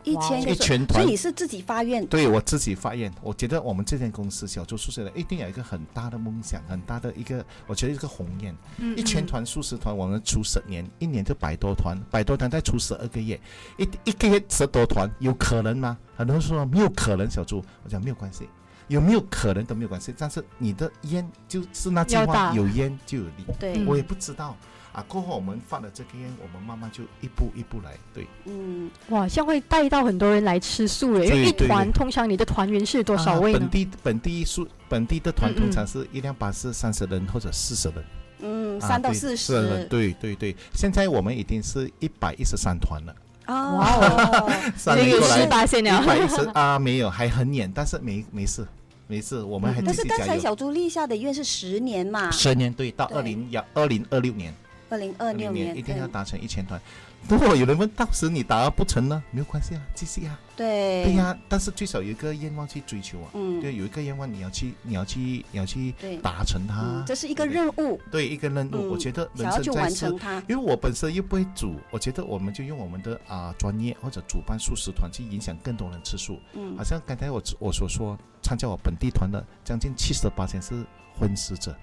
[0.04, 1.02] 一一千个，全团。
[1.02, 8.54] 所以你是自己发愿，对我自己发愿，我觉得我们这间公司小猪宿舍的一定有一个很大的梦想，很大的一个，我觉得一个鸿雁。
[8.78, 13.40] 嗯一千团素食团，我们出十年，一年就百多团，百多团再出十二个月，
[13.76, 15.96] 一一个月十多团，有可能吗？
[16.16, 18.48] 很多人说没有可能，小猪，我讲没有关系，
[18.88, 23.44] 有没有可能都没有关系，但是你的烟就是那句话，有烟就有利。
[23.58, 24.56] 对，嗯我也不知道
[24.92, 28.26] 啊，过后我们放了这个烟，我们慢慢就一步一步来，对。
[28.44, 33.58] 嗯，哇，像会带到很多人来吃素诶，因为一团通常你的团员是多少位呢？
[33.58, 33.70] 啊本？
[33.70, 38.04] 地本地素本地的团通常是一辆巴士三十人或者四十人，
[38.40, 43.14] 嗯，啊三到四40人，对对对，现在我们已经是一百一十三团了，
[43.46, 46.04] 哦， 三这个年过来十八线一了。
[46.04, 48.66] 百一十啊没有还很远，但是没没事
[49.06, 50.36] 没事，我们还嗯但是刚才。
[50.36, 54.52] 小朱立下的愿是十年嘛，十年对，到二零幺二零二六年，
[54.90, 56.80] 二零二六年一定要达成一千团。
[57.28, 60.38] 如果有人问到时你达不成呢，没有关系啊，继续啊。
[60.56, 63.28] 对对呀，但是最少有一个愿望去追求啊。
[63.34, 67.04] 嗯，对，有一个愿望你要去，你要去，你要去达成它嗯，。
[67.06, 70.06] 这是一个任务，对一个任务，嗯我觉得人生在世，
[70.48, 76.38] 因为我本身又不会煮，我觉得我们就用我们的啊、专业或者主办素食团去影响更多人吃素。
[76.54, 80.84] 嗯好，像刚才我我所说，参加我本地团的将近七十八千是
[81.18, 81.76] 荤食者，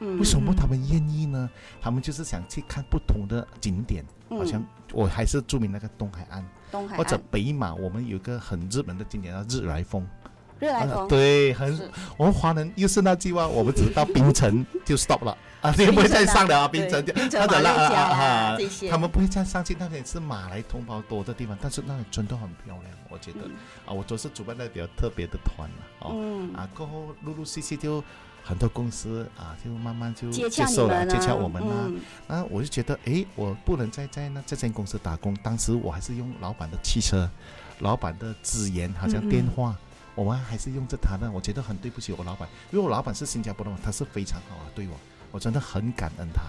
[0.00, 1.48] 嗯为什么他们愿意呢？
[1.80, 6.44] 他们就是想去看不同的景点，好像嗯我还是著名那个东海岸。
[6.70, 10.02] 东海或者北马，我们有一个很热门的景点叫日来峰。
[10.02, 10.30] 啊
[10.60, 15.36] 热来风，对，很我们华人又是那句话，我们只到槟城就 stop 了。
[15.60, 23.52] 啊，就不会再上了啊，槟城就槟城或者那啊啊啦啊这些，他们不会再上去，那里是马来同胞多的地方，但是那里真的很漂亮，我觉得嗯
[23.86, 28.02] 啊，我都是主办的比较特别的团了哦嗯，啊，过后陆陆续续就
[28.42, 35.32] 很多公司啊，就慢慢就接受了，接洽我们啊，嗯啊，我就觉得，哎，我不能再在那这间公司打工。
[35.42, 37.30] 当时我还是用老板的汽车，
[37.78, 39.74] 老板的资源，好像电话，
[40.14, 41.30] 我们还是用着他的。
[41.30, 44.94] 我觉得很对不起我老板，因为我老板是新加坡的嘛，他是非常好啊，对我，
[45.30, 46.42] 我真的很感恩他。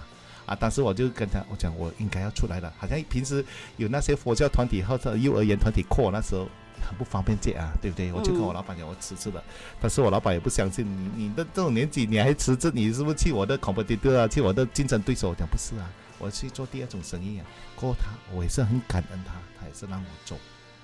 [0.46, 2.72] 啊，当时我就跟他我讲，我应该要出来了。
[2.78, 3.44] 好像平时
[3.76, 6.48] 有那些佛教团体或者幼儿园团体扩，那时候
[6.80, 8.12] 很不方便接啊，对不对？
[8.12, 9.42] 我就跟我老板讲，我辞职了。
[9.80, 15.30] 但是我老板也不相信你，你的这种年纪你还辞职，你是不是去我的 competitor 啊，去我的竞争对手？
[15.30, 17.46] 我讲不是啊，我去做第二种生意啊。
[17.74, 20.40] 过后他，我也是很感恩他，他也是让我走啊。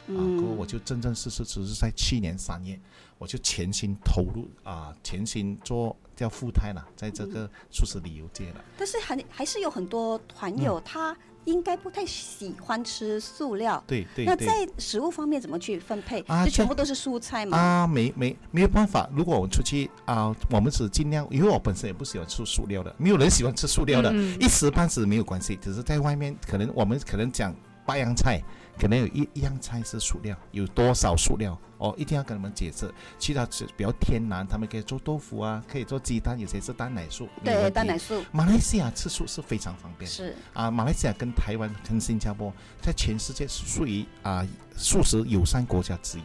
[0.09, 2.77] 嗯过后我就正正式式，只是在去年三月，
[3.23, 8.65] 我就全心投入啊，全心做叫富态了，在这个素食旅游界了。
[8.77, 13.81] 但是还还是有很多团友嗯他应该不太喜欢吃塑料。
[13.87, 14.27] 对对对。
[14.27, 16.21] 那在食物方面怎么去分配？
[16.27, 17.57] 啊就全部都是蔬菜吗？
[17.57, 19.09] 啊，没没没有办法。
[19.15, 25.57] 如果我们出去啊，我们只尽量，因为我本身也不喜欢吃塑料的，没有人喜欢吃塑料的，一时半时没有关系。
[25.63, 27.55] 只是在外面，可能我们可能讲
[27.87, 28.41] 八样菜，
[28.79, 32.89] 可能有一一样菜是塑料，有多少塑料哦，一定要跟他们解释。
[33.19, 37.29] 其他是比较天然，他们可以做豆腐啊，可以做鸡蛋，有些是蛋奶素。
[37.43, 40.09] 对，蛋奶素马来西亚吃素是非常方便。
[40.09, 46.23] 是啊，马来西亚跟台湾跟新加坡在全世界是属于啊素食友善国家之一，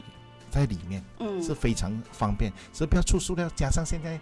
[0.52, 1.04] 在里面。
[1.20, 4.20] 嗯是非常方便，所以不要出塑料，加上现在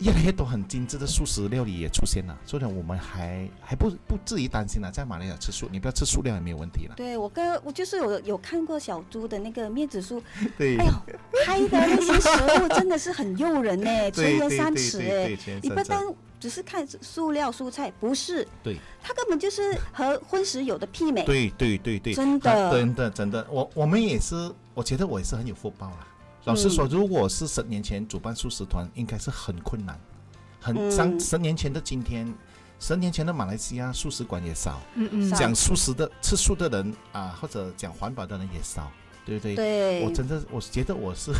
[0.00, 6.94] 越来越多很精致的素食料理也出现了，所以呢，我们还还不不至于担心了，在马来西亚吃素，你不要吃素料也没有问题了。
[6.96, 10.22] 对我跟我就是有有看过小猪的那个面子书，
[10.56, 10.76] 对。
[10.78, 10.92] 哎呦，
[11.44, 16.02] 拍的那些食物真的是很诱人呢， 对垂涎三尺哎你不单
[16.38, 21.22] 只是看塑料蔬菜，不是，对，它根本就是和荤食有的媲美。
[21.24, 22.50] 对对对对，真的。
[22.50, 26.06] 啊真的真的，我我们也是，我觉得我也是很有福报啦。
[26.44, 29.98] 老实说，如果是十年前主办素食团，应该是很困难，
[30.60, 30.90] 很嗯。
[30.90, 32.32] 像十年前的今天，
[32.78, 35.30] 十年前的马来西亚素食馆也少，嗯嗯。
[35.32, 38.90] 讲素食的吃素的人啊，或者讲环保的人也少，
[39.26, 39.54] 对不对？
[39.54, 41.30] 对，我真的，我觉得我是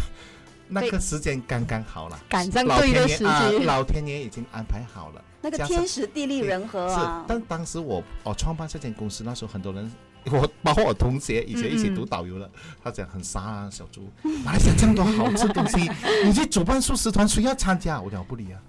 [0.68, 3.58] 那个时间刚刚好了，赶上老对的时天爷啊，机。
[3.64, 5.24] 老天爷已经安排好了。
[5.42, 9.90] 那个天时地利人和是啊，，但当时我我创办这间公司那时候，很多人，
[10.26, 12.50] 我包括我同学以前一起读导游的，
[12.82, 14.08] 他讲很傻啊，小猪，
[14.44, 15.90] 马来西亚这么多好吃东西，
[16.24, 18.00] 你去主办素食团，谁要参加？
[18.00, 18.60] 我讲我不理啊，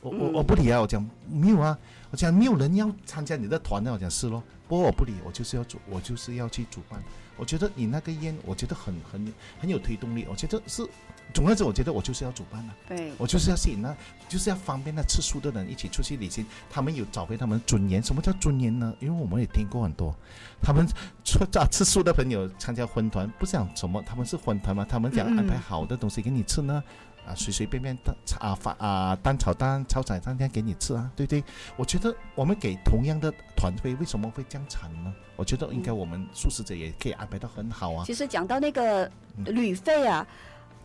[0.00, 1.78] 我我嗯我不理啊，我讲没有啊，
[2.10, 7.02] 我讲没有人要参加你的团的，我讲是咯，不过我不理，我就是要主，我就是要去主办。
[7.36, 10.86] 我觉得你那个烟，我觉得很很很有推动力，我觉得是，
[11.32, 12.74] 总而言之，我觉得我就是要主办啊。
[12.88, 13.96] 对，我就是要吸引那，
[14.28, 18.02] 就是要方便那吃素的人一起出去旅行，他们有找回他们尊严。
[18.02, 18.94] 什么叫尊严呢？
[19.00, 20.14] 因为我们也听过很多，
[20.60, 20.86] 他们
[21.24, 26.82] 吃啊吃素的朋友参加婚团，不想什么，他们是婚团嘛，他们想安排好的东西给你吃呢。
[27.26, 31.44] 啊，随随便便蛋啊饭啊蛋炒蛋、炒仔蛋这样给你吃啊，对不对？
[31.76, 35.12] 我觉得我们给同样的团费，为什么会这样惨呢？
[35.36, 38.04] 我觉得应该我们素食者也可以安排到很好啊。
[38.06, 39.04] 其实讲到那个
[39.36, 40.26] 嗯旅费啊，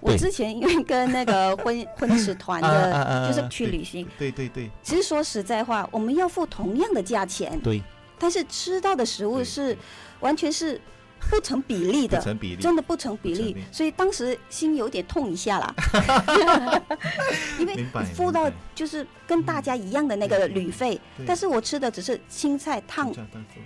[0.05, 4.69] 我之前因为跟那个婚婚食团的，啊就是去旅行，对对对。
[4.83, 7.81] 其实说实在话，我们要付同样的价钱，对，
[8.19, 9.75] 但是吃到的食物是
[10.19, 10.79] 完全是
[11.29, 12.61] 不成比例的，不成比例。
[12.61, 15.73] 真的不成比例所以当时心有点痛一下啦，
[17.59, 23.11] 因为明白付到就是跟大家一样的那个旅费，但是我吃的只是青菜烫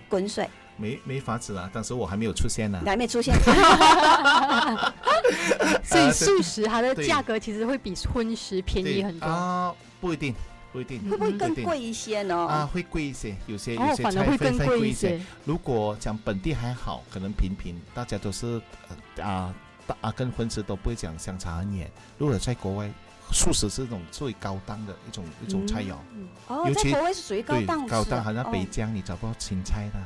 [0.07, 0.49] 滚水，
[0.79, 3.35] 没没法子啊，当时我还没有出现呢、还没出现。
[5.83, 9.27] 所以呃素食它的对价格其实会比荤食便宜很多。
[9.27, 10.33] 啊、不一定，
[10.71, 12.35] 不一定会不会更贵一些呢？
[12.35, 15.21] 啊，会贵一些，有些有哦，些反而会菜会会更贵一贵一些。
[15.45, 18.61] 如果讲本地还好，可能平平，大家都是
[19.17, 19.53] 呃啊
[19.85, 21.89] 大啊跟荤食都不会讲相差很远。
[22.17, 22.89] 如果在国外，
[23.31, 25.93] 素食是一种最高档的一种一种菜肴。
[26.47, 29.99] 哦，尤其在国外是属于高对，档高档，好像北哦疆你找不到青菜的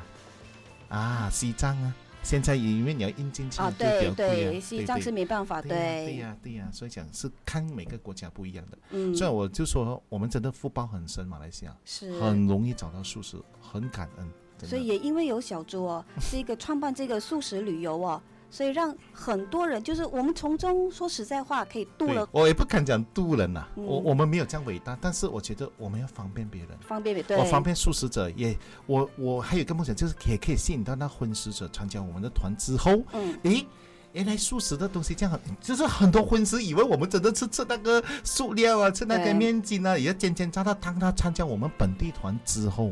[0.93, 8.77] 啊，西藏啊，现在因为你要印进去啊，就比对较贵啊对，西藏是没办法，对呀对对，呀对呀，所以讲是看每个国家不一样的。
[8.91, 14.29] 嗯，所以我就说，我们真的福报很深，马来西亚是，很容易找到素食，很感恩。
[14.65, 18.21] 所以也因为有小猪哦，是一个创办这个素食旅游哦，
[18.53, 26.69] 所以让很多人就是我们从中说实在话，可以度对了我也不敢讲渡人呐、嗯我我们没有这样伟大，但是我觉得我们要方便别人。
[26.87, 33.65] 方便别对，我方便素食者也，我我还有一个梦想，就是也可以吸引到那荤食者参加我们的团之后，嗯，诶，
[34.11, 40.75] 原来素食的东西这样很，就是很多荤食以为我们真的是吃那个塑料啊，吃那个面筋啊，也要煎煎炸炸。
[40.75, 42.91] 当他参加我们本地团之后，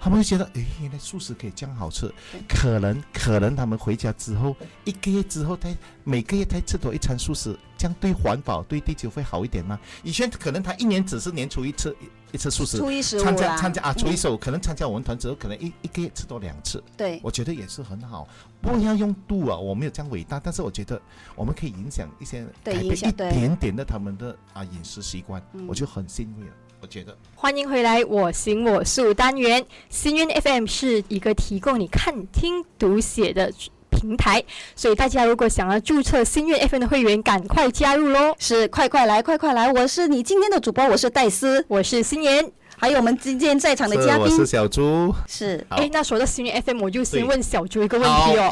[0.00, 2.10] 他们会觉得，哎，原来素食可以这样好吃。
[2.48, 5.68] 可能可能他们回家之后，一个月之后，他
[6.04, 9.78] 每个月他吃多一餐素食，这样对环保对地球会好一点吗？
[10.02, 11.94] 以前可能他一年只是年初一次
[12.32, 12.78] 一次素食。
[12.78, 16.82] 初一十五参加，参加啊，初一嗯十五可能参加我们团之后，可能一一个月吃多两次。
[16.96, 18.26] 对，我觉得也是很好，
[18.62, 21.00] 不要用度啊，我没有这样伟大，但是我觉得
[21.36, 26.52] 我们可以影响一些改变一点点的他们的啊饮食习惯，嗯我就很欣慰了。
[26.82, 29.64] 我觉得欢迎回来，我行我素单元。
[29.90, 33.52] 心愿 FM 是一个提供你看、听、读写的
[33.90, 34.42] 平台，
[34.74, 38.34] 所以大家如果想要注册新月 FM 的会员，赶快加入喽！
[38.38, 39.70] 是快快来，快快来！
[39.70, 42.50] 我是你今天的主播，我是戴斯，我是新妍。
[42.80, 44.24] 还有我们今天在场的嘉宾。
[44.28, 48.50] 是我是小猪，是哎，那说到心愿 FM，我就先问小猪一个问题哦。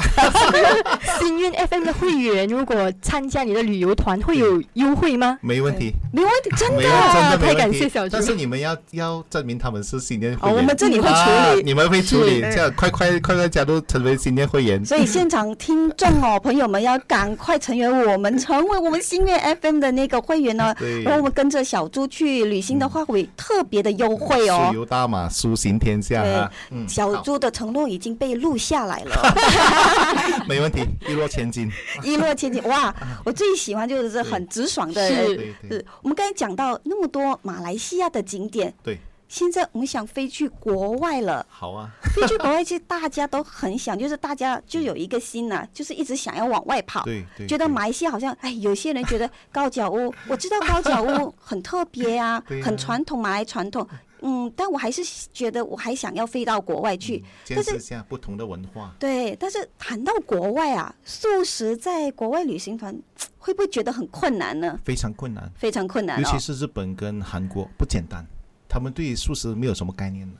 [1.18, 5.38] 心愿 FM 的会员如果参加你的旅游团，会有优惠吗？
[5.40, 6.76] 没问题，没问题，真的？
[6.76, 8.12] 问真的太感谢小猪。
[8.12, 11.32] 但是你们要要证明他们是新年会哦，员，我们这里会处理。
[11.32, 14.84] 啊你们会处理，这样快快快快加入成为新年会员。
[14.84, 20.74] 所以现场听众哦，朋友们要赶快成为我们，成为我们心愿 FM 的那个会员呢。
[20.78, 24.74] 对，然后我们跟着小猪去旅行的话，会特别的优惠哦速。
[24.74, 26.52] 游大马，苏行天下啊！
[26.70, 29.34] 嗯，小猪的承诺已经被录下来了，
[30.48, 31.70] 没问题，一落千金。
[32.02, 32.62] 一落千金。
[32.64, 35.08] 哇，我最喜欢就是很直爽的。
[35.08, 41.44] 是我们刚才讲到那么多马来西亚的景点，对，现在我们想飞去国外了。
[41.48, 47.02] 好啊，飞去国外，其实大家都很想，就是大家就有一个心呐、就是一直想要往外跑。
[47.04, 53.86] 对对，觉得对马来西亚好像，哎，有些人觉得高脚屋，我知道高脚屋很特别啊很传统，马来传统，
[54.20, 55.02] 嗯，但我还是
[55.32, 57.22] 觉得我还想要飞到国外去。
[57.44, 58.94] 见但是识下不同的文化。
[58.98, 62.94] 对，但是谈到国外啊，素食在国外旅行团
[63.38, 64.78] 会不会觉得很困难呢？
[64.84, 66.38] 非常困难，非常困难哦尤其。
[66.38, 68.26] 是日本跟韩国不简单，
[68.68, 70.34] 他们对素食没有什么概念的，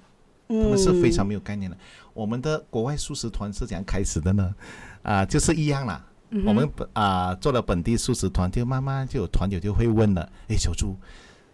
[0.49, 1.77] 他嗯们是非常没有概念的。
[2.15, 4.55] 我们的国外素食团是怎样开始的呢？
[5.03, 6.05] 啊、就是一样啦。
[6.31, 10.95] 嗯我们本啊、做了本地素食团，就慢慢就有团友就会问了，哎，小猪。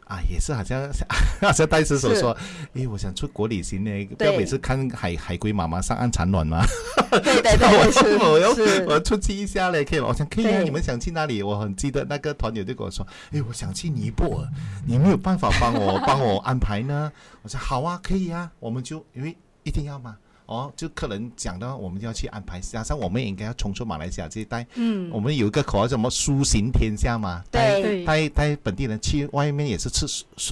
[0.06, 0.88] 啊，也是好像
[1.40, 2.36] 好像戴师所说，
[2.74, 6.64] 诶，我想出国旅行呢，不要每次看海海龟妈妈上岸产卵嘛。
[7.10, 10.08] 对对 对，是我要是我要出去一下嘞，可以吗？
[10.08, 11.42] 我想可以啊，你们想去哪里？
[11.42, 14.48] 我很记得那个团友就跟我说，诶，我想去尼泊尔，
[14.86, 17.10] 你没有办法帮我帮我安排呢？
[17.42, 20.16] 我说好啊，可以啊，我们就因为一定要嘛。
[20.46, 22.60] 哦，就客人讲到，我们就要去安排。
[22.60, 30.04] 加上我们也应该要冲出马来西亚这一带，嗯我们有一个口号叫什么“蔬行天下”嘛，带对带带本地人去外面也是吃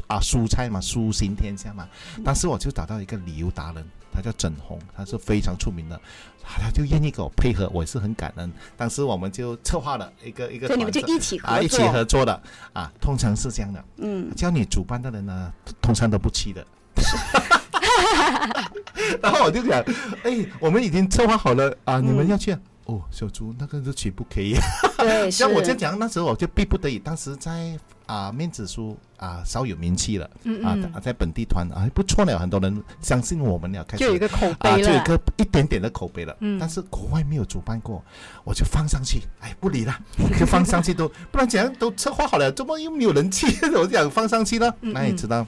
[0.07, 1.87] 啊蔬菜嘛，蔬行天下嘛。
[2.25, 6.01] 当时我就找到一个旅游达人，他叫整红，他是非常出名的，
[6.43, 8.51] 他就愿意给我配合，我也是很感恩。
[8.79, 13.85] 当时我们就策划了一个一个所以你们就团一起合啊一起合作的啊，通常是这样的。
[13.99, 15.53] 嗯，叫你主办的人呢，
[15.83, 16.67] 通常都不去的。
[19.23, 19.83] 然后我就讲，
[20.23, 22.59] 哎，我们已经策划好了啊，你们要去啊？
[22.87, 24.57] 哦，小猪，那个日期不可以。
[24.99, 30.29] 对， 是像我就讲，那时候我就逼不得已，当时在啊、面子书啊稍有名气了，
[30.65, 34.79] 啊在本地团啊不错了，很多人相信我们了，开始就有一个口啊碑了。
[34.83, 36.37] 就有一个一点点的口碑了。
[36.41, 38.05] 嗯但是国外没有主办过，
[38.45, 39.97] 我就放上去，哎，不理了，
[40.39, 43.47] 就放上去都，不然怎样都策划好了，怎么又没有人去？
[43.77, 44.75] 我就想放上去了。
[44.81, 45.47] 嗯那你知道，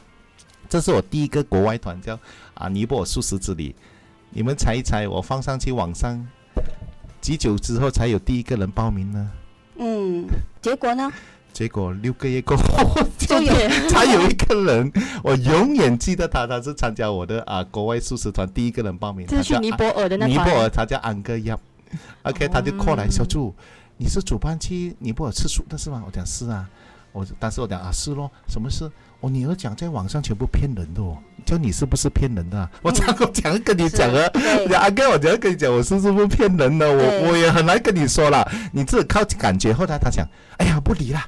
[0.69, 2.19] 这是我第一个国外团，叫
[2.55, 3.75] 啊尼泊尔素食之旅。
[4.31, 6.27] 你们猜一猜，我放上去网上
[7.21, 9.31] 几久之后才有第一个人报名呢？
[9.77, 10.27] 嗯，
[10.61, 11.12] 结果呢？
[11.53, 13.55] 结果六个月过后就有
[13.88, 21.57] 才有一个人，我永远记得他，他是参加我的啊国外素食团第一个人报名，这是去他叫尼泊尔的那尼泊尔，他叫安哥亚
[22.25, 23.55] ，OK，他就过来，嗯小猪，
[23.97, 26.03] 你是主办去尼泊尔吃素的是吗？
[26.05, 26.69] 我讲是啊，
[27.12, 28.90] 我当时我讲啊是咯，什么事？
[29.21, 34.75] 我女儿讲在网上全部骗人的哦，叫你是不是骗人的啊、我常我讲跟你讲啊，对。
[34.75, 36.89] 阿哥，我讲跟你讲，我是不是骗人的？
[36.91, 39.73] 我我也很难跟你说了，你自己靠感觉。
[39.73, 40.27] 后来他讲，
[40.57, 41.21] 哎呀，不理了，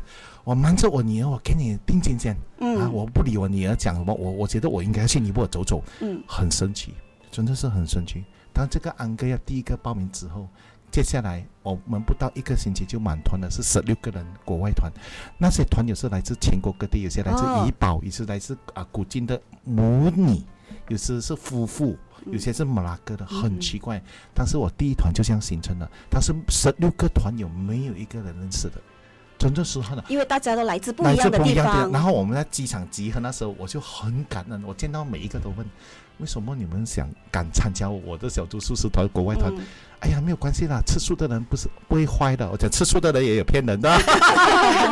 [0.45, 6.23] 我瞒着我女儿，我给你定金先、啊，嗯我不理我女儿讲什么，我我觉得我应该要去尼泊尔走走，嗯。
[6.27, 6.95] 很神奇，
[7.31, 8.25] 真的是很神奇。
[8.53, 10.49] 当这个安哥要第一个报名之后，
[10.91, 14.91] 接下来我们不到一个星期就满团了，是十六个人国外团。
[15.39, 20.43] 那些团友是来自全国各地，有些来自哦怡保，有些来自啊古晋的母女，
[20.89, 21.97] 有些是夫妇，
[22.27, 24.03] 有些是马拉哥的，很奇怪。
[24.33, 28.81] 但是我第一团就这样形成了，但是十六个团友没有一个人认识的，
[29.39, 31.55] 真的是很因为大家都来自不一样的地。
[31.57, 35.67] 方，然后我们在机场集合那时候，我就很感恩，我见到每一个都问，
[36.19, 39.53] 为什么你们想敢参加我的小猪素食团国外团？
[39.57, 39.65] 嗯
[40.01, 42.49] 哎呀，没有关系啦，吃素的人不是不会坏的。
[42.51, 43.89] 我讲吃素的人也有骗人的，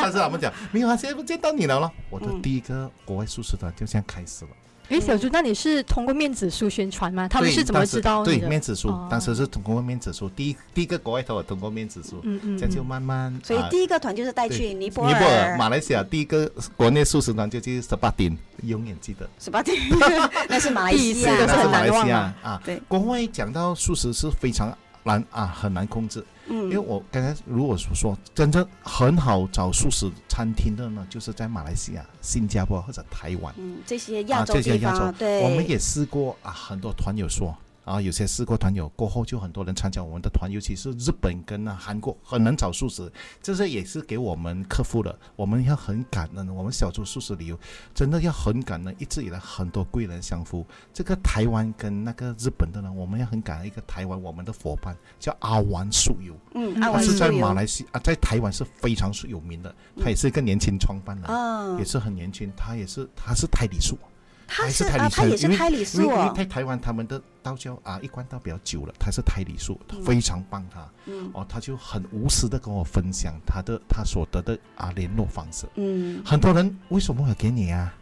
[0.01, 1.93] 但是他们讲没有啊，现在不见到你了咯。
[2.09, 4.51] 我的嗯第一个国外素食团就这样开始了。
[4.90, 7.27] 诶，小朱，那你是通过面子书宣传吗？
[7.27, 8.49] 他们是怎么知道对你的？
[8.49, 19.29] 面子书，哦当时是通过面子书，第一第一个国外团我通过面子书，嗯嗯，这样就嗯慢慢所以啊第一个团就是带去尼泊尼泊尔、马来西亚第一个国内素食团就去十八点，永远记得。
[19.38, 19.77] 十八点，
[20.49, 22.62] 那是马来西亚，那是马来西亚啊啊。
[22.64, 26.23] 对，国外讲到素食是非常难啊，很难控制。
[26.48, 33.54] 因为嗯，我刚才如果所说，真正很好找素食餐厅的呢，就是在马来西亚、新加坡或者台湾。
[33.57, 45.18] 嗯，这些亚啊洲啊这些亚洲，对，我们也试过啊，很多团友说啊，有些试过团友过后，就很多人参加我们的团，尤其是日本跟啊韩国很能找素食，这些也是给我们克服的。
[45.37, 47.59] 我们要很感恩，我们小猪素食旅游
[47.94, 50.66] 真的要很感恩，一直以来很多贵人相扶。
[50.92, 61.25] 这个台湾跟那个日本的呢，我们要很感恩一个台湾我们的伙伴叫阿丸素油，嗯，嗯阿他是在马来西亚、啊，在台湾是非常是有名的，他也是一个年轻创办人。
[61.27, 63.99] 啊也，是很年轻，他也是他是泰迪素，
[64.46, 75.66] 他还是是啊，胎里素他也是因为胎里因为因为台湾他们的道教啊一贯道比较久了，他是胎里素，他嗯非常棒他、嗯哦，他就很无私的跟我分享他的他所得的啊联络方式。
[75.76, 77.94] 嗯，很多人为什么要给你啊？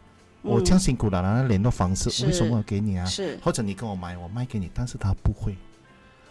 [0.42, 3.04] 我嗯这样辛苦了，那联络方式为什么要给你啊？
[3.04, 5.56] 是或者你跟我买，我卖给你，但是他不会，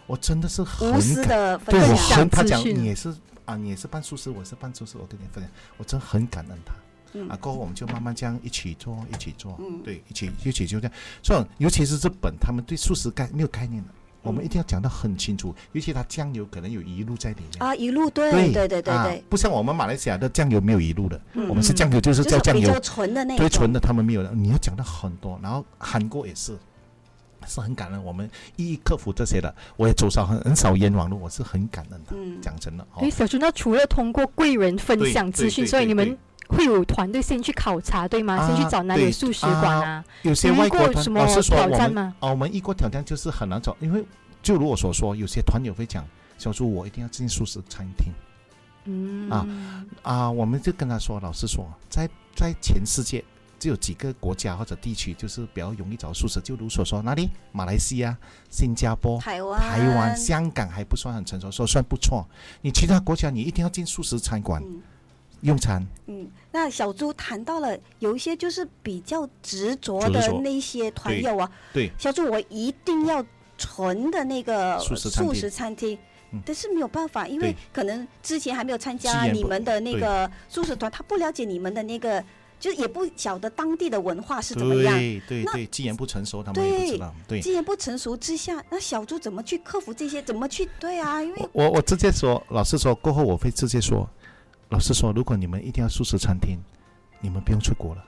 [0.06, 3.14] 我真的是很无私感的对我分享，很，他讲你也是
[3.46, 6.74] 啊，你也是办素食，我是办素食，我跟你分享，我真的很感恩他。
[7.14, 10.96] 嗯啊，过后我们就慢慢这样一起做，一起做，嗯对，一起一起就这样。
[11.22, 13.88] 所以尤其是日本，他们对素食概没有概念的，
[14.22, 17.62] 我们嗯一定要讲得很清楚，尤其它酱油可能有一路在里面。
[17.62, 24.32] 啊，一路对对对对啊对，不像我们马来西亚的酱油没有一路的，嗯我们是酱油就是就是叫酱油比较，纯的那种，最纯的他们没有的。
[24.34, 26.56] 你要讲的很多，然后韩国也是，
[27.46, 29.52] 是很感恩，我们一一克服这些的。
[29.76, 32.12] 我也走上很很少冤枉路，我是很感恩的。
[32.14, 36.16] 嗯讲真的，哦诶，，小猪，那除了通过贵人分享资讯，所以你们
[36.56, 38.36] 会有团队先去考察，对吗？
[38.36, 40.04] 啊先去找哪里有素食馆啊？
[40.22, 42.14] 有些外国什么挑战吗？
[42.20, 44.04] 啊，我们一国挑战就是很难找，因为
[44.42, 46.04] 就如我所说，有些团友会讲，
[46.38, 48.12] 小朱我一定要进素食餐厅
[48.84, 49.46] 嗯啊
[50.02, 53.24] 啊，我们就跟他说，老师说，在在全世界。
[53.58, 57.30] 只有几个国家或者地区就是比较容易找素食，就如所说，哪里？
[57.52, 58.18] 马来西亚、
[58.50, 62.26] 新加坡、台湾台湾、香港还不算很成熟，说算不错。
[62.60, 64.82] 你其他国家你一定要进素食餐馆嗯
[65.42, 73.24] 用餐，嗯，那小猪谈到了有一些就是比较执着的那些团友啊，对小猪我一定要
[73.56, 75.98] 纯的那个素食餐厅素食餐厅
[76.32, 76.42] 嗯。
[76.44, 82.22] 但是没有办法，因为可能之前还没有参加你们的那个素食团，他不了解你们的那个，
[82.60, 84.94] 就是也不晓得当地的文化是怎么样。
[84.96, 87.14] 对对对，既然不成熟，他们也不知道。
[87.28, 90.20] 对，既然不成熟之下，那小猪怎么去克服这些？
[90.22, 91.22] 怎么去对啊？
[91.22, 94.08] 因为我我我直接说，老实说过后，我会直接说，
[94.72, 96.58] 老师说，如果你们一定要素食餐厅，
[97.20, 98.02] 你们不用出国了。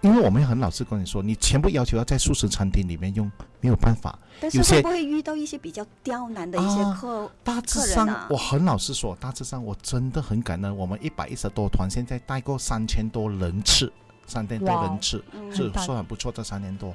[0.00, 3.30] 因为我们很老实跟你说，你全部要求要在素食餐厅里面用，
[3.60, 4.18] 没有办法。
[4.40, 7.30] 但是会不会遇到一些比较刁难的一些啊客？
[7.44, 13.92] 大致上，啊我很老实说，大致上我真的很感恩，我们一百一十多团现在带过三千多人次，
[14.26, 16.32] 三千多人次，嗯是算很不错。
[16.32, 16.92] 这三年多，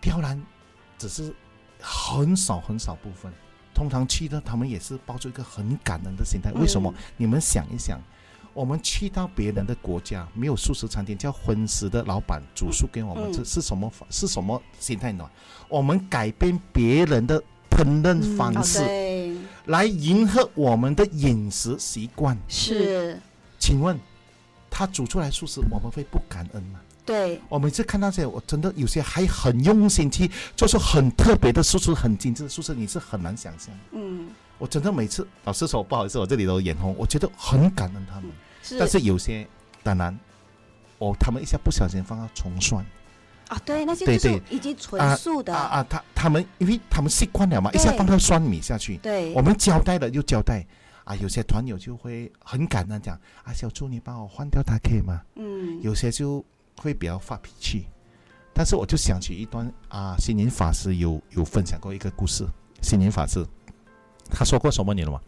[0.00, 0.42] 刁难
[0.98, 1.32] 只是
[1.80, 3.32] 很少很少部分。
[3.76, 6.50] 通常去的他们也是抱着一个很感恩的心态。
[6.52, 6.96] 为什么嗯？
[7.18, 8.00] 你们想一想，
[8.54, 13.92] 我们去到别人的国家，没有素食餐厅，叫荤食的老板煮素给我们，嗯是什么？
[14.08, 15.28] 是什么心态呢？
[15.68, 17.38] 我们改变别人的
[17.70, 22.34] 烹饪方式，对，来迎合我们的饮食习惯。
[22.48, 23.20] 是，
[23.58, 24.00] 请问，
[24.70, 26.80] 他煮出来素食，我们会不感恩吗？
[27.06, 33.72] 对，我每次看到这些，我真的有些还很用心去做出很特别的素食，很精致的素食，你是很难想象。
[33.92, 34.28] 嗯，
[34.58, 38.28] 我真的每次，老实说，不好意思，我这里都眼红，我觉得很感恩他们。
[38.62, 39.46] 是，但是有些
[39.84, 40.18] 当然，
[40.98, 42.84] 哦，他们一下不小心放到葱蒜
[43.48, 50.66] 啊，对，那些对就是已经纯素的，啊啊，他他们因为他们习惯了嘛，一下放到酸米下去，对，我们交代了就交代。
[51.04, 55.22] 啊，有些团友就会很感恩讲啊，小朱你帮我换掉它可以吗？
[55.36, 56.44] 嗯，有些就
[56.80, 57.86] 会比较发脾气，
[58.52, 62.46] 但是我就想起一段啊，星云法师有有分享过一个故事。
[62.82, 63.46] 星云法师
[64.30, 65.20] 他说过什么你知道吗？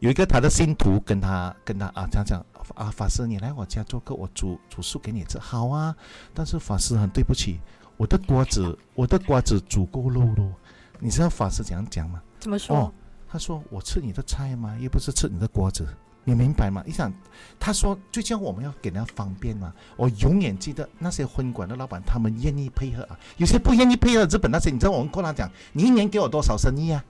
[0.00, 2.44] 有一个他的信徒跟他跟他啊讲讲
[2.74, 5.94] 啊，法师你来我家做客，我煮煮素给你吃，好啊。
[6.34, 7.60] 但是法师很对不起，
[7.96, 10.52] 我的瓜子我的瓜子煮够肉了。
[11.00, 12.22] 你知道法师怎样讲吗？
[12.38, 12.76] 怎么说？
[12.76, 12.92] 哦
[13.32, 14.76] 他说：“我吃你的菜吗？
[14.78, 15.88] 又不是吃你的瓜子，
[16.24, 16.82] 你明白吗？
[16.86, 17.12] 你想，
[17.58, 19.72] 他说，最近我们要给人家方便嘛。
[19.96, 24.24] 我永远记得那些婚馆的老板，他们愿意配合啊，有些不愿意配合。
[24.26, 27.04] 日本那些，你知道我们跟他讲，你一年给我多少生意啊？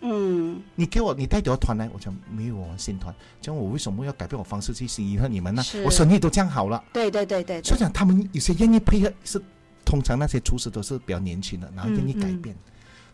[0.00, 1.88] 嗯，你给我，你带多少团来？
[1.94, 3.14] 我讲没有，我们新团。
[3.40, 5.62] 讲我为什么要改变我方式去迎合你们呢？
[5.84, 6.82] 我生意都这样好了。
[6.92, 9.40] 对对对对，对所以讲，他们有些愿意配合，是
[9.84, 12.54] 通常那些厨师都是比较年轻的，然后愿意改变。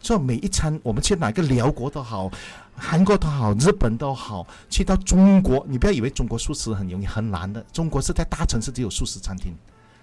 [0.02, 2.28] 所以每一餐我们去哪个辽国都好，
[2.76, 9.56] 韩国都好，日本都好，去到中国，你不要以为中国素食很容易很难的，中国是在大城市只有素食餐厅，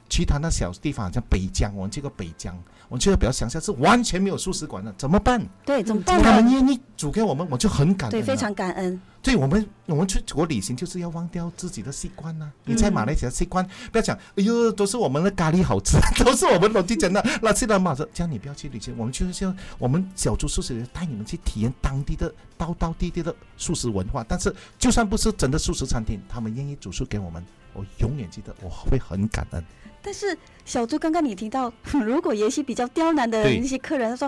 [0.10, 2.58] 其他那小地方好像北疆，我们去过北疆，
[2.88, 5.42] 我们去的比较乡下是完全没有素食馆的，怎么办？
[5.66, 6.22] 对，怎么嗯办？
[6.22, 9.00] 他们愿意煮给我们，我就很感恩对，非常感恩。
[9.22, 24.26] 对我们，我们出国旅行就是要忘掉自己的习惯呐、你在马来西亚习惯，不要讲，哎呦，都是我们的咖喱好吃，都是我们老地讲的，那去了马这样你不要去旅行，我们就是要我们小猪素食带你们去体验当地的道道地地的素食文化。
[24.28, 27.44] 但是就算不是真的素食餐厅，他们愿意煮出给我们，
[27.74, 29.62] 我永远记得，我会很感恩。
[30.02, 31.72] 但是小猪刚刚你提到，
[32.06, 34.28] 如果有一些比较刁难的那些客人，他说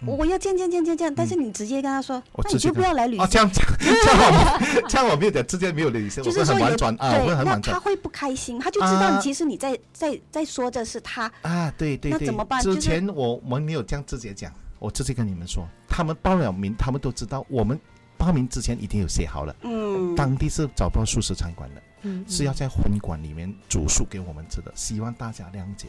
[0.00, 0.08] 嗯。
[0.18, 3.48] 我要这样这样这样这样这样，但是你直接跟他说，那你就不要来旅哦，这行。
[3.48, 4.26] 样这样这样我
[4.74, 7.72] 没这样我没有讲，直接没有旅行，我会就是很婉转啊，我会对，那很婉转。
[7.72, 9.20] 他会不开心，他就知道啊。
[9.22, 12.60] 其实你在在在说的是他，啊，对对对，那怎么办？
[12.60, 17.78] 之前我我们没有这样直接讲，我直接跟你们说，他们报了名，他们都知道，我们
[18.18, 21.82] 报名之前已经有写好了，嗯，当地是找不到素食餐馆的，
[22.28, 25.88] 是要在荤馆里面煮熟给我们吃的，希望大家谅解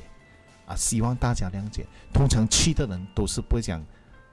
[0.66, 1.86] 啊，希望大家谅解。
[2.14, 3.84] 通常去的人都是不会讲，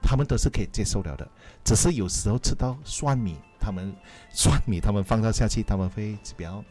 [0.01, 1.27] 他们都是可以接受了的，
[1.63, 3.95] 只是有时候吃到蒜米，他们
[4.29, 6.63] 蒜米他们放到下去，他们会比较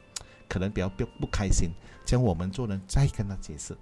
[0.48, 1.70] 可能比较不不开心，
[2.04, 3.76] 这样我们做人再跟他解释。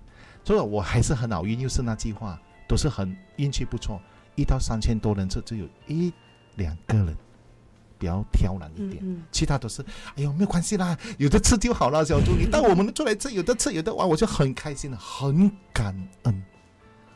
[0.44, 4.00] 所以我还是很好运，又是那句话，都是很运气不错。
[4.34, 6.12] 一到三千多人次，只有一
[6.54, 7.16] 两个人
[7.98, 9.82] 比较挑染一点，嗯其他都是
[10.16, 16.42] 哎呦没有关系啦，有的吃就好了，小猪你到我们出来吃，有的吃有的玩，我就很开心了，很感恩。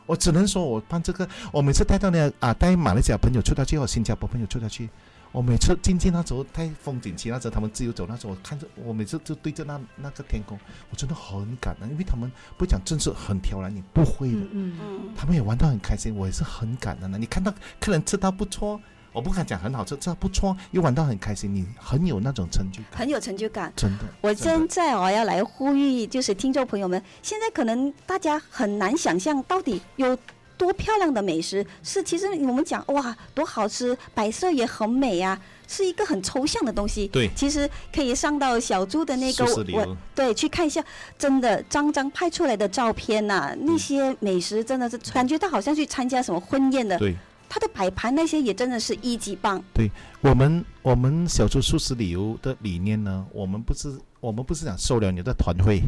[0.05, 4.89] 我只能说，我办这个，我每次带到那啊，带马来西亚朋友出到去，或新加坡朋友出到去，
[5.31, 10.59] 我每次进去那时候带风景区，那时候他们自由走，那时候我看着，我每次就对着那那个天空，
[10.89, 17.17] 我真的很感恩，因为他们不讲正式很挑染，你不会的，嗯嗯嗯，他们也玩到很开心，我也是很感恩的。
[17.17, 18.81] 你看到客人吃到不错，
[19.13, 23.71] 我不敢讲很好吃，这不错，又玩到很开心，你很有那种成就感，很有成就感。
[23.75, 24.05] 真的。
[24.21, 30.17] 我现在我要来呼吁，就是听众朋友们，现在可能大家很难想象到底有
[30.57, 31.63] 多漂亮的美食。
[31.83, 37.07] 是，其实我们讲哇，多好吃，摆设也很美啊，是一个很抽象的东西。
[37.09, 40.83] 对其实可以上到小猪的那个我对去看一下，
[41.19, 47.15] 真的张张拍出来的照片呐、那些美食真的是感觉到好像去参加什么婚宴的，对。
[47.53, 49.63] 它的摆盘那些也真的是一级棒。
[49.75, 49.91] 对
[50.21, 55.83] 我们我们小猪素食旅游的理念呢，我们不是我们不是想收了你的团费，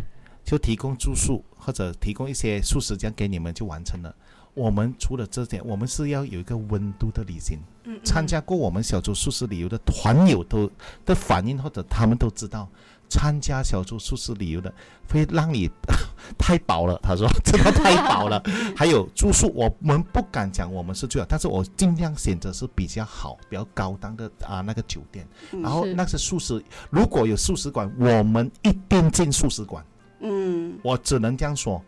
[0.46, 4.16] 就提供住宿或者提供一些素食这样给你们就完成了。
[4.54, 7.60] 我们除了这点，我们是要有一个温度的旅行。
[7.84, 10.72] 嗯，参加过我们小猪素食旅游的团友都
[11.06, 12.70] 的反应，或者他们都知道，
[13.10, 14.74] 参加小猪素食旅游的
[15.10, 15.70] 会让你
[16.40, 16.98] 太饱了。
[17.04, 18.42] 他说 真的太饱了。
[18.78, 25.28] 还有住宿，我们不敢讲我们是最好，但是我尽量选择是比较好、比较高档的啊那个酒店。
[25.62, 29.86] 然后那是素食，如果有素食馆，我们一定进素食馆。
[30.20, 31.82] 嗯我只能这样说，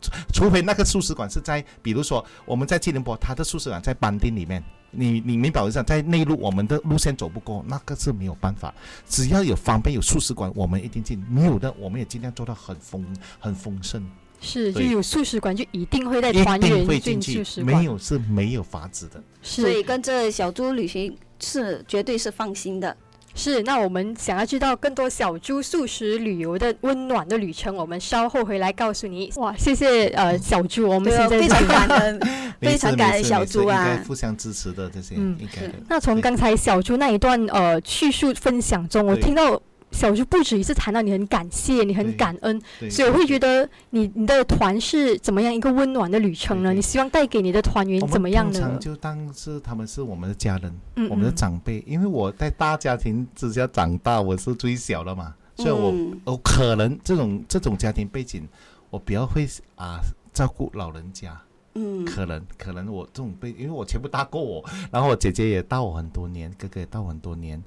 [0.00, 5.82] 除除非那个素食馆是在，比如说我们在吉隆坡，它的素食馆在班丁里面，你你明白我意思？
[5.84, 8.74] 在内陆我们的路线走不过，那个是没有办法。
[9.06, 13.04] 只要有方便有素食馆，我们一定进；没有的，我们也尽量做到很丰
[13.38, 14.04] 很丰盛，
[14.40, 19.22] 是就有素食馆就一定会在一定团圆会进去没有是没有法子的。
[19.42, 22.96] 是所以跟着小猪旅行是绝对是放心的。
[23.34, 29.32] 是，那我们想要知道更多小猪素食旅游的温暖的旅程，我们稍后回来告诉你。
[29.36, 32.20] 哇，谢谢呃小猪，我们现在非常感恩，
[32.60, 34.02] 非常感恩小猪啊。
[34.06, 35.36] 互相支持的这些，嗯。
[35.40, 35.74] 应该的。
[35.88, 39.60] 那从刚才小猪那一段呃叙述分享中，我听到
[39.92, 42.60] 小就不止一次谈到你很感谢，你很感恩，
[42.90, 46.72] 所以我会觉得你你的团是怎么样一个温暖的旅程呢？
[46.72, 48.78] 你希望带给你的团员怎么样呢？
[48.80, 51.36] 就当是他们是我们的家人，嗯我们的嗯。
[51.36, 58.46] 长辈，因为我在大家庭之下长大，我是最小的嘛，所以我、嗯我可能这种这种家庭背景，
[58.90, 60.00] 我比较会啊
[60.32, 61.40] 照顾老人家，
[61.74, 62.04] 嗯。
[62.04, 67.62] 可能可能我这种背，因为我全部大过我，然后我姐姐也大我很多年，哥哥也大我很多年，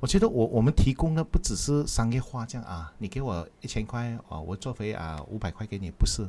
[0.00, 6.26] 我觉得我我们提供的不只是商业化这样啊，你给我一千块啊，我做回啊五百块给你，不是。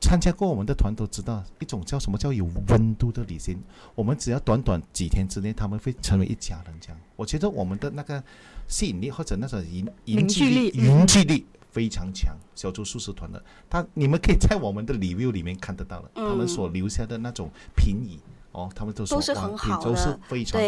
[0.00, 3.62] 参加过我们的团都知道，一种叫什么叫有温度的旅行。
[3.94, 6.74] 我们只要短短几天之内，他们会成为一家人。
[6.80, 8.22] 这样，我觉得我们的那个
[8.66, 12.34] 吸引力或者那种凝凝聚力、凝聚力非常强。
[12.54, 18.18] 小猪素食团的，他你们可以在我们的 review 里面看得到了，嗯他们所留下的那种评语
[18.52, 20.66] 哦，他们都说都很好都是非常好。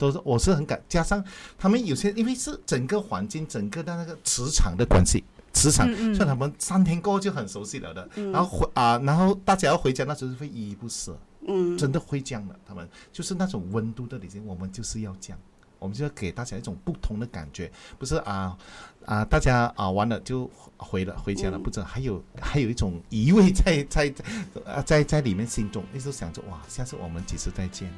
[0.00, 1.22] 对，都是我是很感，加上
[1.58, 5.22] 他们有些因为是整个环境、整个的那个磁场的关系，
[5.52, 8.08] 磁场，嗯嗯所以他们三天过后就很熟悉了的。
[8.14, 12.58] 嗯然后回啊，然后大家要回家，那时候会依依不舍，嗯，真的会这样的。
[12.66, 15.38] 他们就是那种温度的旅行，我们就是要这样，
[15.78, 18.56] 我们就要给大家一种不同的感觉，不是啊
[19.04, 24.24] 啊，大家啊完了就回了回家了，嗯不是，还有还有一种疑味在在在
[24.64, 27.90] 啊在在里面心中，那时候想着哇，下次我们几时再见。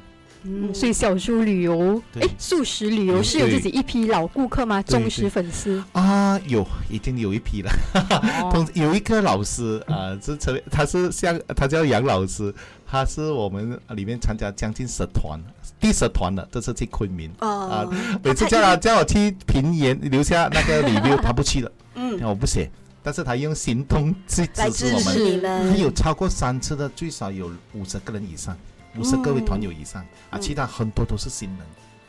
[0.43, 2.23] 嗯，所以小猪旅游，对。
[2.23, 4.81] 哎，素食旅游是有自己一批老顾客吗？
[4.81, 7.71] 忠实粉丝，啊，有已经有一批了。
[7.93, 8.49] 哦。
[8.53, 12.53] 通有一个老师啊，是成为他是像他叫杨老师，
[12.85, 15.39] 他是我们里面参加将近十团，
[15.79, 17.31] 第十团了，这次去昆明。
[17.39, 17.91] 哦，
[18.23, 22.69] 每次叫他叫我去平原留下那个 review， 他不去了，嗯，我不写，
[23.01, 25.41] 但是他用行动去支支持我们。
[25.41, 28.57] 他们，有超过三次的，最少有五十个人以上，
[28.97, 31.59] 五十个位团友以上、啊，嗯其他很多都是新人。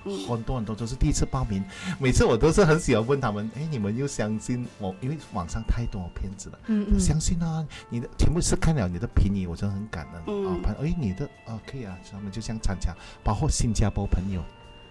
[0.05, 0.27] 嗯。
[0.29, 1.65] 很多很多都是第一次报名，
[1.99, 4.95] 每次我都是很喜欢问他们，哎，你们又相信我？
[5.01, 10.61] 因为网上太多骗子了，嗯嗯，相信啊，你的全部是看了你的评语，我真的很感恩、嗯啊。
[10.63, 14.43] 反哎，你的啊可以啊，他们就像参加，包括新加坡朋友，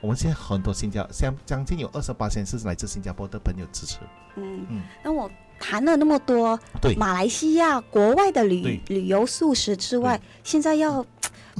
[0.02, 4.00] 我们现在很多新加相将近有二十八是来自新加坡的朋友支持，
[4.38, 4.66] 嗯。
[4.68, 5.30] 嗯，那我
[5.60, 11.06] 谈了那么多对，马来西亚国外的旅旅游素食之外，现在要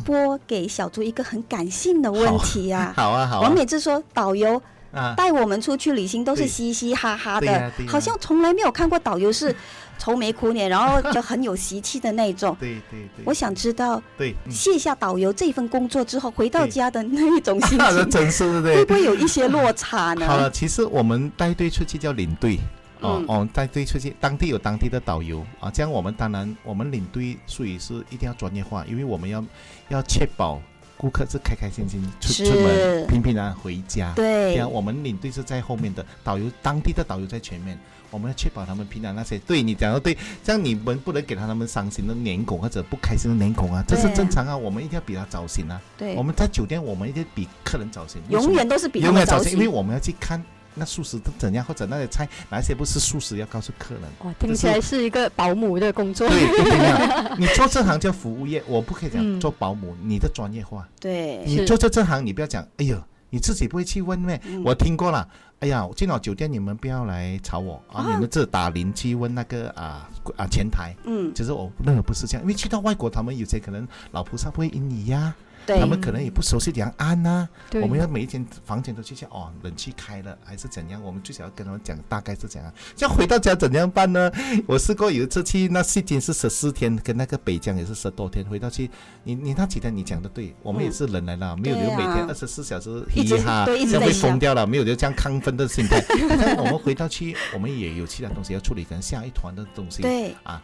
[0.06, 2.94] 播给小猪一个很感性的问题啊。
[2.96, 9.56] 好啊好啊我，每次说导游啊，带我们出去旅行都是嘻嘻哈哈的，好像从来没有看过导游是
[9.98, 12.56] 愁眉苦脸，然后就很有习气的那种。
[12.60, 20.52] 对对对，我想知道对，嗯卸下导游这份工作之后，回到家的那一种心情， 真是对会不会有一些落差好了，呢？
[20.52, 22.60] 其实我们带队出去叫领队。
[23.04, 29.44] 哦嗯哦，带队出去，当地有当地的导游啊，这样我们当然我们领队属于是一定要专业化，因为我们要
[29.90, 30.62] 要确保
[30.98, 34.14] 顾客是开开心心出出门，平平安安回家。
[34.16, 37.78] 对这对样，我们领队是在后面的，导游当地的导游在前面，
[38.10, 39.38] 我们要确保他们平安那些。
[39.40, 45.82] 对你讲的对，这样你们不能给他他们伤心的脸孔或者不开心的脸孔啊，这是正常啊，我们一定要比他早醒啊。
[45.98, 49.74] 对我，们在酒店，我们一定比客人早醒，永远都是比他们早永远早醒，因为。
[49.74, 50.42] 我们要去看
[50.76, 54.04] 那素食怎样，或者那些菜哪些不是素食，要告诉客人。
[54.24, 56.28] 哇，听起来是一个保姆的工作。
[56.30, 57.38] 对，对对。
[57.40, 60.88] 你做这行叫服务业，我不可以讲嗯做保姆，你的专业化。
[61.00, 64.40] 对，你是做这这行，你不要讲，哎呦，你自己不会去问咩？
[64.46, 65.28] 嗯我听过了。
[65.60, 68.04] 哎呀，进了酒店你们不要来吵我啊！
[68.04, 70.94] 啊你们这打铃去问那个啊啊前台。
[71.06, 81.02] 嗯，其实我那个不是这样，因为去到外国，他们有些可能老菩萨不会英语呀，对他，们可能也不熟悉怎样按呐、对我们要每一间房间都去讲哦，冷气开了还是怎样？
[81.04, 82.74] 我们最少要跟他们讲大概是怎样。
[82.96, 84.32] 这样回到家怎样办呢？
[84.68, 88.44] 我试过有一次去那西京是十四天，跟那个北疆也是十多天。
[88.46, 88.90] 回到去，
[89.24, 96.04] 你你那几天你讲的对，我们也是人来了，没有留每天二十四小时对这样会在想疯掉了，没有留这样亢奋的心态。
[96.40, 100.02] 但我们回到去，我们也有其他东西要处理，可能下一团的东西。
[100.02, 100.62] 对啊，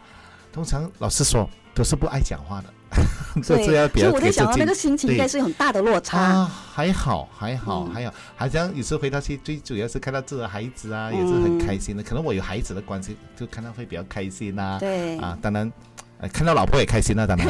[0.51, 2.73] 通常老师说都是不爱讲话的，
[3.43, 6.19] 这对，这要比较所以我在给自己想到那个心情应该是有很大的落差。
[6.19, 12.01] 啊，还好，还好，嗯还好，好像有时候回到去，最主要是看到自己的孩子啊，也是很开心的。
[12.01, 15.37] 可能我有孩子的关系，就看到会比较开心呐、对，啊。
[15.41, 15.71] 当然，
[16.19, 17.47] 呃，看到老婆也开心了、当然。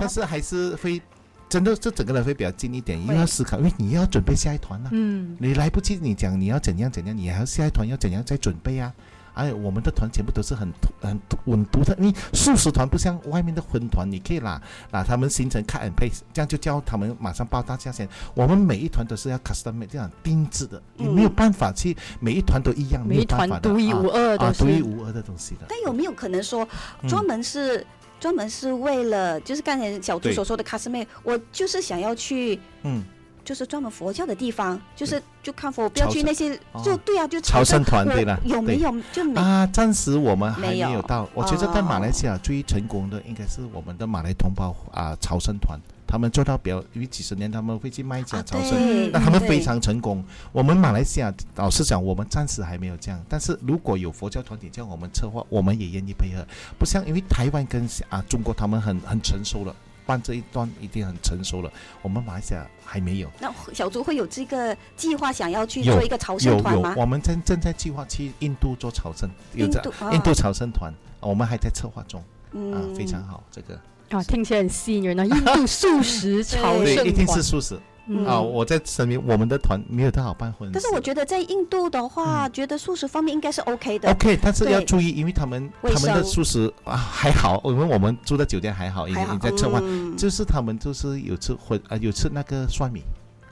[0.00, 1.00] 但是还是会，
[1.48, 8.92] 真的，这整个人会比较近一点，因为要思考，因为你要准备下一团呢、嗯，你来不及，你讲你要怎样怎样，你还要下一团要怎样再准备啊。
[9.34, 10.72] 而且我们的团全部都是很
[11.02, 14.60] 很稳独特，因为素食团不像外面的荤团，你可以拿
[14.90, 18.08] 拿他们形成 cut and paste，这样就叫他们马上报大价钱。
[18.34, 25.66] 我们每一团都是要 custom made 这样定制的，你没有办法去每一团都一样，没每一有办法的团独一无二的啊，独一，无二的东西的。
[25.68, 26.66] 但有没有可能说
[27.02, 27.84] 嗯专门是？
[28.20, 33.04] 专门是为了，就是刚才小朱所说的 cosplay，我就是想要去，嗯，
[33.44, 41.28] 就是专门佛教的地方，就是就看佛，不要去那些，哦就对啊，就朝圣团对了有没有就没啊，暂时我们还没没有有到。
[41.34, 49.12] 我觉得在马来哦西亚最成功的应该是我们的马来同胞啊，朝圣团，他们做到比较，因为几十年他们会去卖家啊朝圣。
[49.12, 50.24] 那他们非常成功。
[50.50, 53.22] 我们马来西亚老实讲，我们暂时还没有这样。
[53.28, 56.44] 但是如果有佛教团体叫我们策划，我们也愿意配合。
[56.78, 59.74] 不像因为台湾跟啊中国他们很很成熟了，
[60.06, 61.72] 办这一段一定很成熟了。
[62.02, 63.30] 我们马来西亚还没有。
[63.40, 66.94] 那小猪会有这个计划，想要去做一个朝有有圣团吗，？
[66.96, 73.42] 我们正正在计划去印度做朝圣，有这印度啊印度朝圣团，我们还在策划中啊，嗯非常好。
[73.50, 73.80] 这个
[74.10, 75.24] 啊，听起来很吸引人啊！
[75.24, 78.26] 印度素食 朝对对，一定是素食嗯。
[78.26, 78.40] 啊。
[78.40, 80.72] 我在声明，我们的团没有太好办婚事。
[80.72, 84.10] 但是我觉得在印度的话，觉得素食方面应该是 OK 的。
[84.10, 90.16] OK，但是要注意，因为他们他们的素食啊还好，因为我们住的酒店还好，已还好经在策划，嗯。
[90.16, 93.00] 就是他们就是有吃荤啊有吃那个蒜米，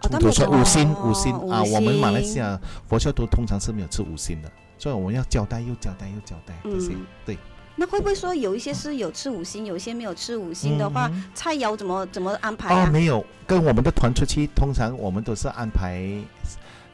[0.02, 1.32] 哦他们有猪头蒜五星哦五星。
[1.50, 6.92] 啊，我们马来西亚佛教徒通常是没有吃五星的，所以我们要交代又交代又交代这些。
[6.92, 7.38] 嗯，对。
[7.76, 12.86] 那会不会说有一些是有吃五星，有一些没有吃五星的话，嗯菜肴怎么怎么安排哦，啊？
[12.86, 16.02] 没有，跟我们的团出去，通常我们都是安排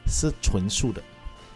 [0.07, 1.01] 是纯素的，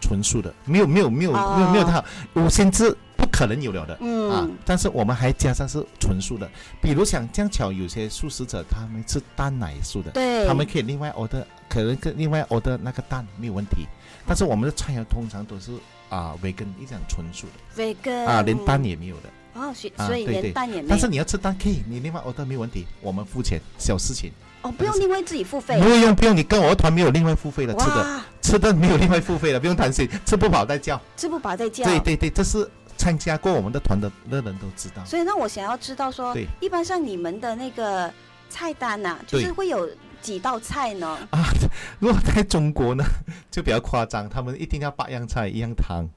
[0.01, 2.03] 纯素的，没有没有没有、没有没有哦
[2.33, 3.93] 它五星制不可能有了的。
[3.93, 6.49] 啊嗯，，但是我们还加上是纯素的，
[6.81, 13.87] 比如像这样巧，有些素食者他们吃蛋奶素的，对，他们可以另外 order，可能跟另外 order 那个蛋没有问题，
[14.27, 15.71] 但是我们的菜肴通常都是
[16.13, 19.29] 啊维根一种纯素的 vegan 啊，连蛋也没有的。
[19.55, 20.87] 哦，所以啊所以连蛋也没有。
[20.89, 24.31] 但是你要吃蛋可以，你另外 order 没有问题，我们付钱，小事情。
[24.61, 25.89] 哦，不用另外自己付费不。
[25.89, 31.01] 用不用，你跟我团没有另外付费的，吃的，吃的没有另外付费的，不用担心，吃不饱再叫。
[31.17, 31.83] 吃不饱再叫。
[31.83, 35.03] 对对对，这是参加过我们的团的的人都知道。
[35.05, 38.11] 所以那我想要知道说对，一般像你们的那个
[38.49, 39.89] 菜单呐、就是会有
[40.23, 41.07] 几道菜呢？
[41.29, 41.43] 啊，
[41.99, 43.03] 如果在中国呢，
[43.51, 46.09] 就比较夸张，他们一定要八样菜一样汤。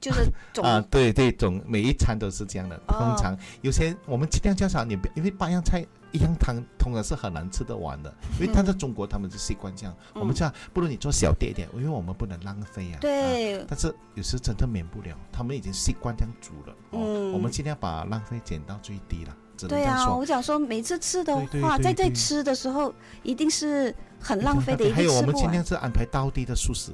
[0.00, 2.76] 就是总、 啊，对对，总每一餐都是这样的。
[2.88, 2.98] 哦。
[2.98, 3.38] 通常。
[3.60, 12.98] 有些我们尽量较少，你不因为八样菜一样汤，通常是很难吃得完的，因为他在中国他们是习惯这样，我们这样不如你做小碟一点，因为我们不能浪费啊。
[12.98, 13.00] 啊。
[13.00, 16.74] 对，但是有时真的免不了，他们已经习惯这样煮了。
[16.90, 17.32] 哦，嗯。
[17.32, 19.36] 我们尽量把浪费减到最低了，
[19.68, 22.92] 只能这对啊，我想说，每次吃的话，在在吃的时候，
[23.22, 25.50] 一定是很浪费的，一还有我们尽。
[25.52, 26.92] 量是安排当地的素食，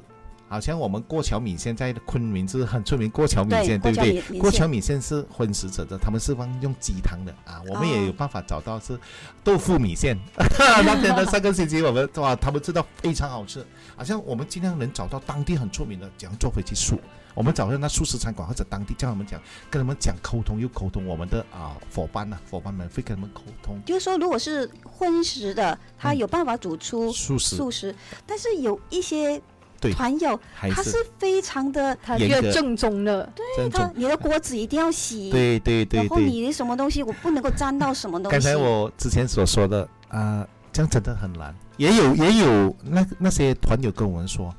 [0.49, 8.99] 好像我们过桥米线在昆明是很出名，过桥米线对对不对过桥米线是荤食者的，他们是放用鸡汤的啊，我们哦也有办法找到是
[9.45, 10.19] 豆腐米线。
[10.85, 13.64] 那天的上个星期我们哇，他们知道非常好吃，
[13.97, 16.99] 好像我们尽量能找到当地很出名的，怎样做回去素。
[17.39, 23.80] 我们找到那素食餐馆或者当地叫他们讲，跟他们讲沟通又沟通，我们的啊伙伴呐、伙伴们会跟他们沟通。
[23.86, 27.95] 就是说，如果是荤食的，他嗯有办法煮出素食，素食，
[28.26, 29.41] 但是有一些
[29.80, 29.93] 对。
[29.93, 32.49] 团友他是非常的，它严格。
[32.49, 33.68] 越正宗的，对。
[33.70, 36.01] 他你的锅子一定要洗， 对对对对。
[36.01, 38.32] 然后你的什么东西我不能够沾到什么东西。
[38.32, 41.55] 刚才我之前所说的啊、这样真的很难。
[41.76, 44.53] 也有也有那那些团友跟我们说，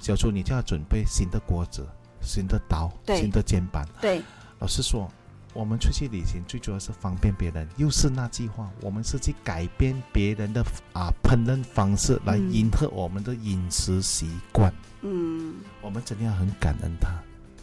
[0.00, 1.84] 小朱你就要准备新的锅子、
[2.20, 3.86] 新的刀、对新的煎板。
[4.00, 4.22] 对
[4.58, 5.10] 老实说，
[5.52, 10.62] 我们出去旅行最主要是方便别人，又是那句话，我们是去改变别人的
[10.92, 14.72] 啊烹饪方式，来嗯迎合我们的饮食习惯。
[15.02, 17.08] 嗯我们真的要很感恩他。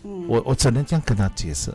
[0.04, 1.74] 嗯，我我只能这样跟他解释。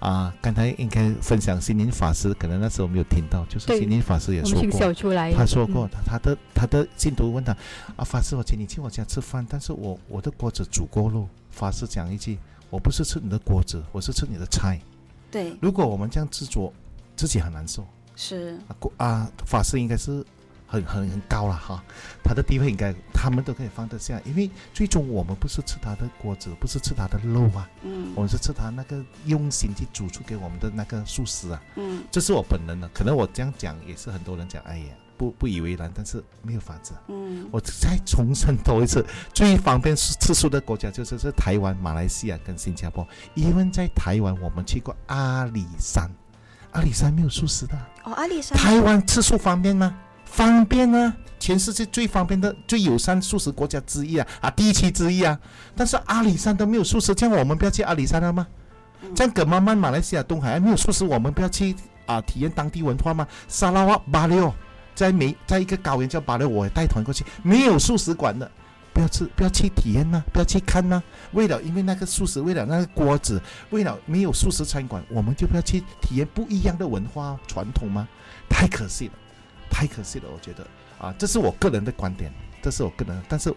[0.00, 4.94] 啊，刚才应该分享心灵法师，可能那时候没有听到，就是心灵法师也说过，
[5.34, 7.50] 他说过嗯，他他的他的信徒问他
[7.96, 11.28] 啊，法师，我请你去我家吃饭，但是我我的锅子煮过肉。
[11.58, 12.38] 法师讲一句，
[12.70, 14.80] 我不是吃你的果子，我是吃你的菜。
[15.28, 16.72] 对如果我们这样执着，
[17.16, 17.84] 自己很难受
[18.14, 18.76] 是啊。
[18.78, 20.24] 锅啊，法师应该是
[20.68, 21.82] 很很很高了哈，
[22.22, 31.60] 他的地位应该他们都可以放得下，因为最终我们不是吃他的果子，不是吃他的肉啊，嗯我们是吃他那个用心去煮出给我们的那个素食啊。
[31.74, 36.94] 嗯这是我本人的，可能我这样讲也是很多人讲，哎呀，不不以为然，但是没有法子。
[37.08, 39.04] 嗯我再重申多一次，
[39.34, 43.06] 最方便吃素的国家就是是台湾、马来西亚跟新加坡。
[43.34, 46.08] 因为在台湾，我们去过阿里山，
[46.70, 47.76] 阿里山没有素食的。
[48.04, 49.94] 哦，阿里山台湾吃素方便吗？
[50.24, 51.14] 方便啊！
[51.40, 55.38] 全世界最方便的、最友善素食国家之一啊啊，地区之一啊。
[55.74, 58.46] 但是阿里山都没有素食，这样我们不要去阿里山了吗？
[59.02, 63.26] 嗯这样葛曼曼、马来西亚、东海岸没有素食，我们不要去啊体验当地文化吗？
[63.46, 64.52] 沙拉瓦巴六，
[64.98, 68.50] 在美在一个高原叫巴六，我也带团过去，没有素食馆的，
[68.92, 70.20] 不要吃，不要去体验呐？
[70.32, 71.00] 不要去看呐？
[71.30, 73.40] 为了因为那个素食，为了那个锅子，
[73.70, 78.08] 为了没有素食餐馆，我们就不要去体验不一样的文化传统吗？
[78.48, 79.12] 太可惜了，
[79.70, 80.66] 太可惜了，我觉得
[80.98, 83.54] 啊，这是我个人的观点，这是我个人，但是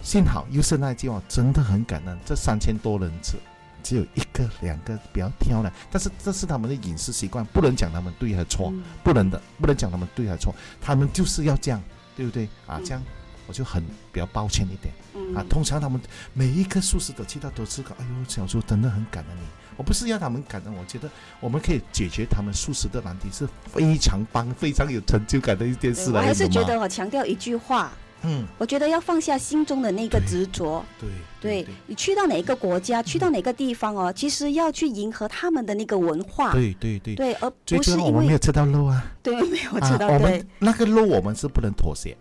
[0.00, 3.36] 幸好又是那句话，真的很感恩，这三千多人次。
[3.82, 11.82] 只有一个、两个比较挑的，但是这是他们的饮食习惯，不能讲他们对和错，嗯不能的，不能讲他们对和错，他们就是要这样，
[12.16, 12.78] 对不对啊？
[12.78, 13.02] 嗯这样
[13.46, 15.44] 我就很比较抱歉一点嗯啊。
[15.48, 16.00] 通常他们
[16.34, 19.42] 每一个素食者去到都是个，哎呦，小猪真的很感恩你。
[19.76, 21.08] 我不是要他们感恩，我觉得
[21.40, 27.92] 我们可以解决他们素食的难题，是非常棒、非常有成就感的一件事来的我还是觉得我强调一句话，
[28.22, 30.84] 嗯，我觉得要放下心中的那个执着。
[30.98, 31.08] 对
[31.40, 37.14] 对对你去到哪个国家，去到哪个地方哦，其实要去迎合他们的那个文化，对对对。
[37.14, 42.16] 对，而不是因为我们没有吃到肉啊，对没有啊知道我们，那个肉我们是不能妥协，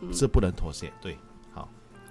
[0.00, 1.18] 嗯是不能妥协，对。
[1.52, 1.68] 好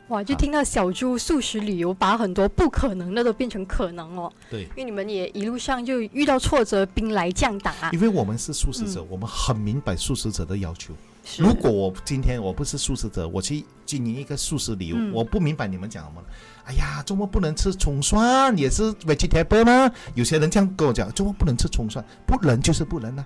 [0.09, 4.29] 哇，就啊听到小猪素食旅游，把很多不可能的都变成可能哦。
[4.49, 7.91] 对因为你们也一路上就遇到挫折，兵来将挡啊。
[7.93, 10.93] 因为我们是素食者，嗯我们很明白素食者的要求。
[11.31, 16.23] 是如果我今天我不是素食者，我去经营一个素食旅游，嗯我不明白你们讲什么。
[16.65, 19.93] 哎呀，周末不能吃葱蒜，也是 vegetable 吗？
[20.15, 23.25] 有些人这样跟我讲，周末不能吃葱蒜，不能就是不能啊。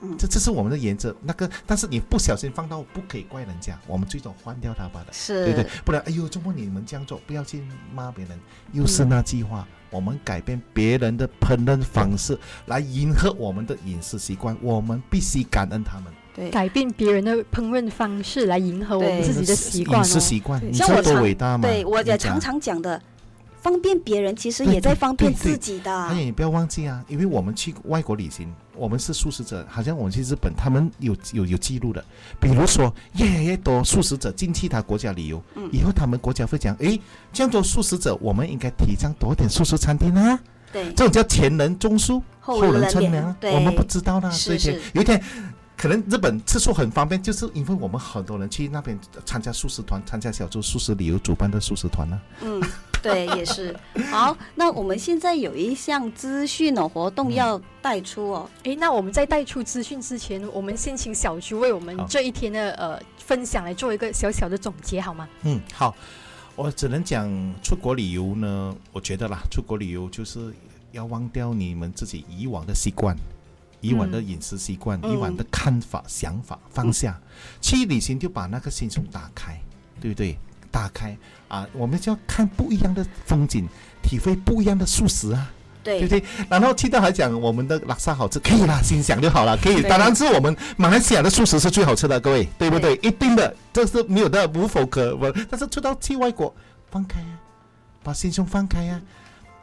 [0.00, 1.16] 嗯这这是我们的原则。
[1.22, 5.06] 那个，但是你不小心放到，不可以怪人家，我们最终换掉它罢了。
[5.12, 5.70] 是，对不对？
[5.82, 7.62] 不然，哎呦，周末你们这样做，不要去
[7.94, 8.38] 骂别人。
[8.72, 16.12] 又是那句话，我们改变别人的烹饪方式，来迎合我们的饮食习惯，我们必须感恩他们。
[16.34, 20.20] 对，改变别人的烹饪方式来迎合我们自己的习惯饮食哦。
[20.20, 21.68] 习惯，对你这多像我常伟大吗！
[21.68, 23.00] 对我也常常讲的，
[23.62, 26.02] 方便别人，其实也在方便自己的。
[26.02, 32.04] 还有你不要忘记啊，因为我们去外国旅行，我们是素食者，好像我们去日本，他们有有有记录的，
[32.40, 37.00] 比如说越来越多素食者进去他国家旅游，嗯以后他们国家会讲，诶，
[37.32, 40.36] 这样做素食者，我们应该提倡多点素食餐厅啊，
[40.72, 44.80] 对，这种叫前人种树，后后人乘凉，我们不知道呢，是对不对是？
[44.94, 45.22] 有一天。
[45.76, 52.62] 可能日本吃素很方便，就是因为我们很多人去那边参加素食团，参加小猪素食旅游主办的素食团呢、嗯，
[53.02, 53.76] 对，也是。
[54.10, 58.48] 好，那我们现在有一项资讯哦活动嗯要带出哦。
[58.62, 65.28] 诶，那我们在带出资讯之前，我们先请小猪为我们这一天的呃分享来做一个小小的总结，好吗？
[65.42, 65.94] 嗯，好，
[66.54, 67.28] 我只能讲
[67.62, 70.54] 出国旅游呢，我觉得啦，出国旅游就是
[70.92, 73.16] 要忘掉你们自己以往的习惯，
[73.88, 77.20] 以往的饮食习惯、嗯以往的看法、想法放下，
[77.60, 79.60] 去旅行就把那个心胸打开，
[80.00, 80.38] 对不对？
[80.70, 81.16] 打开
[81.48, 83.68] 啊，我们就要看不一样的风景，
[84.02, 85.50] 体会不一样的素食啊。
[85.84, 89.82] 对不对，然后去到还讲我们的拉萨好吃，可以啦，心想就好了， 可以。
[89.82, 92.94] 当然是我们马来西亚的素食是最好吃的，各位，对不对？
[93.02, 95.30] 一定的，这是没有的，无否可问。
[95.50, 96.54] 但是出到去外国，
[96.90, 97.26] 放开呀、
[98.02, 98.98] 把心胸放开呀、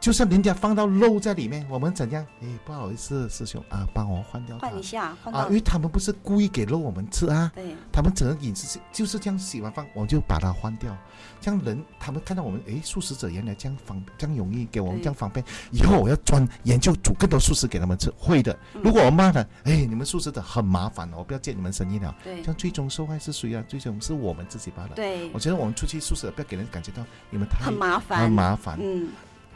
[0.02, 2.26] 就算人家放到肉在里面，我们怎样？
[2.40, 10.92] 哎，不好意思，师兄啊，帮我换掉它换一下，换啊，到因为他们不是故意给肉我们吃啊，对他们整个饮食是就是这样喜欢放，我们就把它换掉。
[11.40, 18.52] 这样人他们看到我们，哎，素食者原来这样方这样容易，给我们这样方便，以后我要专研究煮更多素食给他们吃，会的。
[18.74, 22.12] 嗯如果我骂他，诶，你们素食者很麻烦哦，我不要借你们生意了。
[22.24, 23.62] 对这样最终受害是谁啊？
[23.68, 24.90] 最终是我们自己罢了。
[24.96, 28.76] 对我，觉得我们出去素食不要给人感觉到你们太很麻烦，很麻烦。
[28.82, 29.08] 嗯，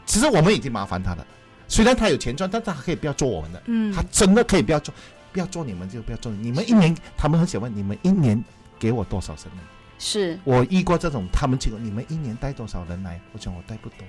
[0.07, 1.27] 其实我们已经麻烦他了，
[1.67, 3.61] 虽然他有钱赚，但他可以不要做我们的。
[3.65, 4.91] 嗯他真的可以不要做，
[5.31, 6.31] 不要做你们就不要做。
[6.31, 8.43] 你们一年，他们很喜欢问你们一年
[8.79, 9.59] 给我多少生意？
[9.99, 13.19] 是我遇过这种，他们请我你们一年带多少人来？
[13.33, 14.07] 我讲我带不多，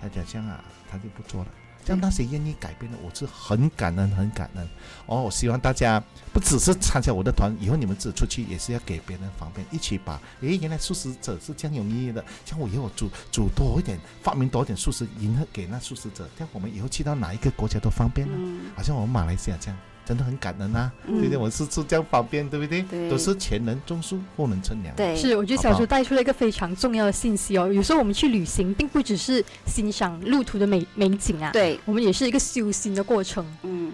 [0.00, 1.50] 他讲这样啊，他就不做了。
[1.88, 4.68] 这样那些愿意改变的，我是很感恩，很感恩。
[5.06, 5.98] 哦，我希望大家
[6.34, 18.34] 不只是参加我的团，以后你们自己出去也是要给别人方便，一起把，诶，原来素食者是这样有意义的，像我以后煮煮多一点，发明多一点素食，迎合给那素食者，这样我们以后去到哪一个国家都方便了。
[18.36, 19.78] 嗯好像我们马来西亚这样，
[20.08, 21.36] 真的很感恩啊，嗯对不对？
[21.36, 22.80] 我是是这样方便，对不对？
[22.80, 24.94] 对都是前人种树，后人乘凉。
[24.96, 27.70] 对，是，我觉得小猪带出了一个非常重要的信息哦。
[27.70, 33.44] 有时候我们去旅行，并不只是欣赏路途的美美景啊，对，我们也是一个修行的过程。
[33.64, 33.92] 嗯。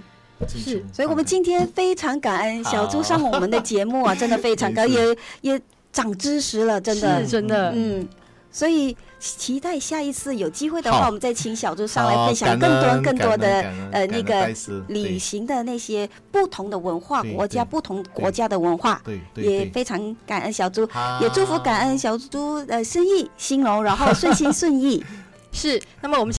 [0.48, 4.92] 是所以，我们今天非常感恩小猪上我们的节目啊，真的非常感恩，
[5.42, 5.60] 也也
[5.92, 8.06] 长知识了，真的是，真的，嗯。
[8.50, 14.48] 所以期待下一次有机会的话，我们再请小猪上来分享更多更多的呃那个
[14.88, 20.88] 旅行的那些不同的文化国家、不同国家的文化，对对对，也非常感恩小猪，
[21.20, 25.02] 也祝福感恩小猪呃生意兴隆，然后顺心顺意。
[25.52, 25.80] 是。
[26.00, 26.32] 那么我们。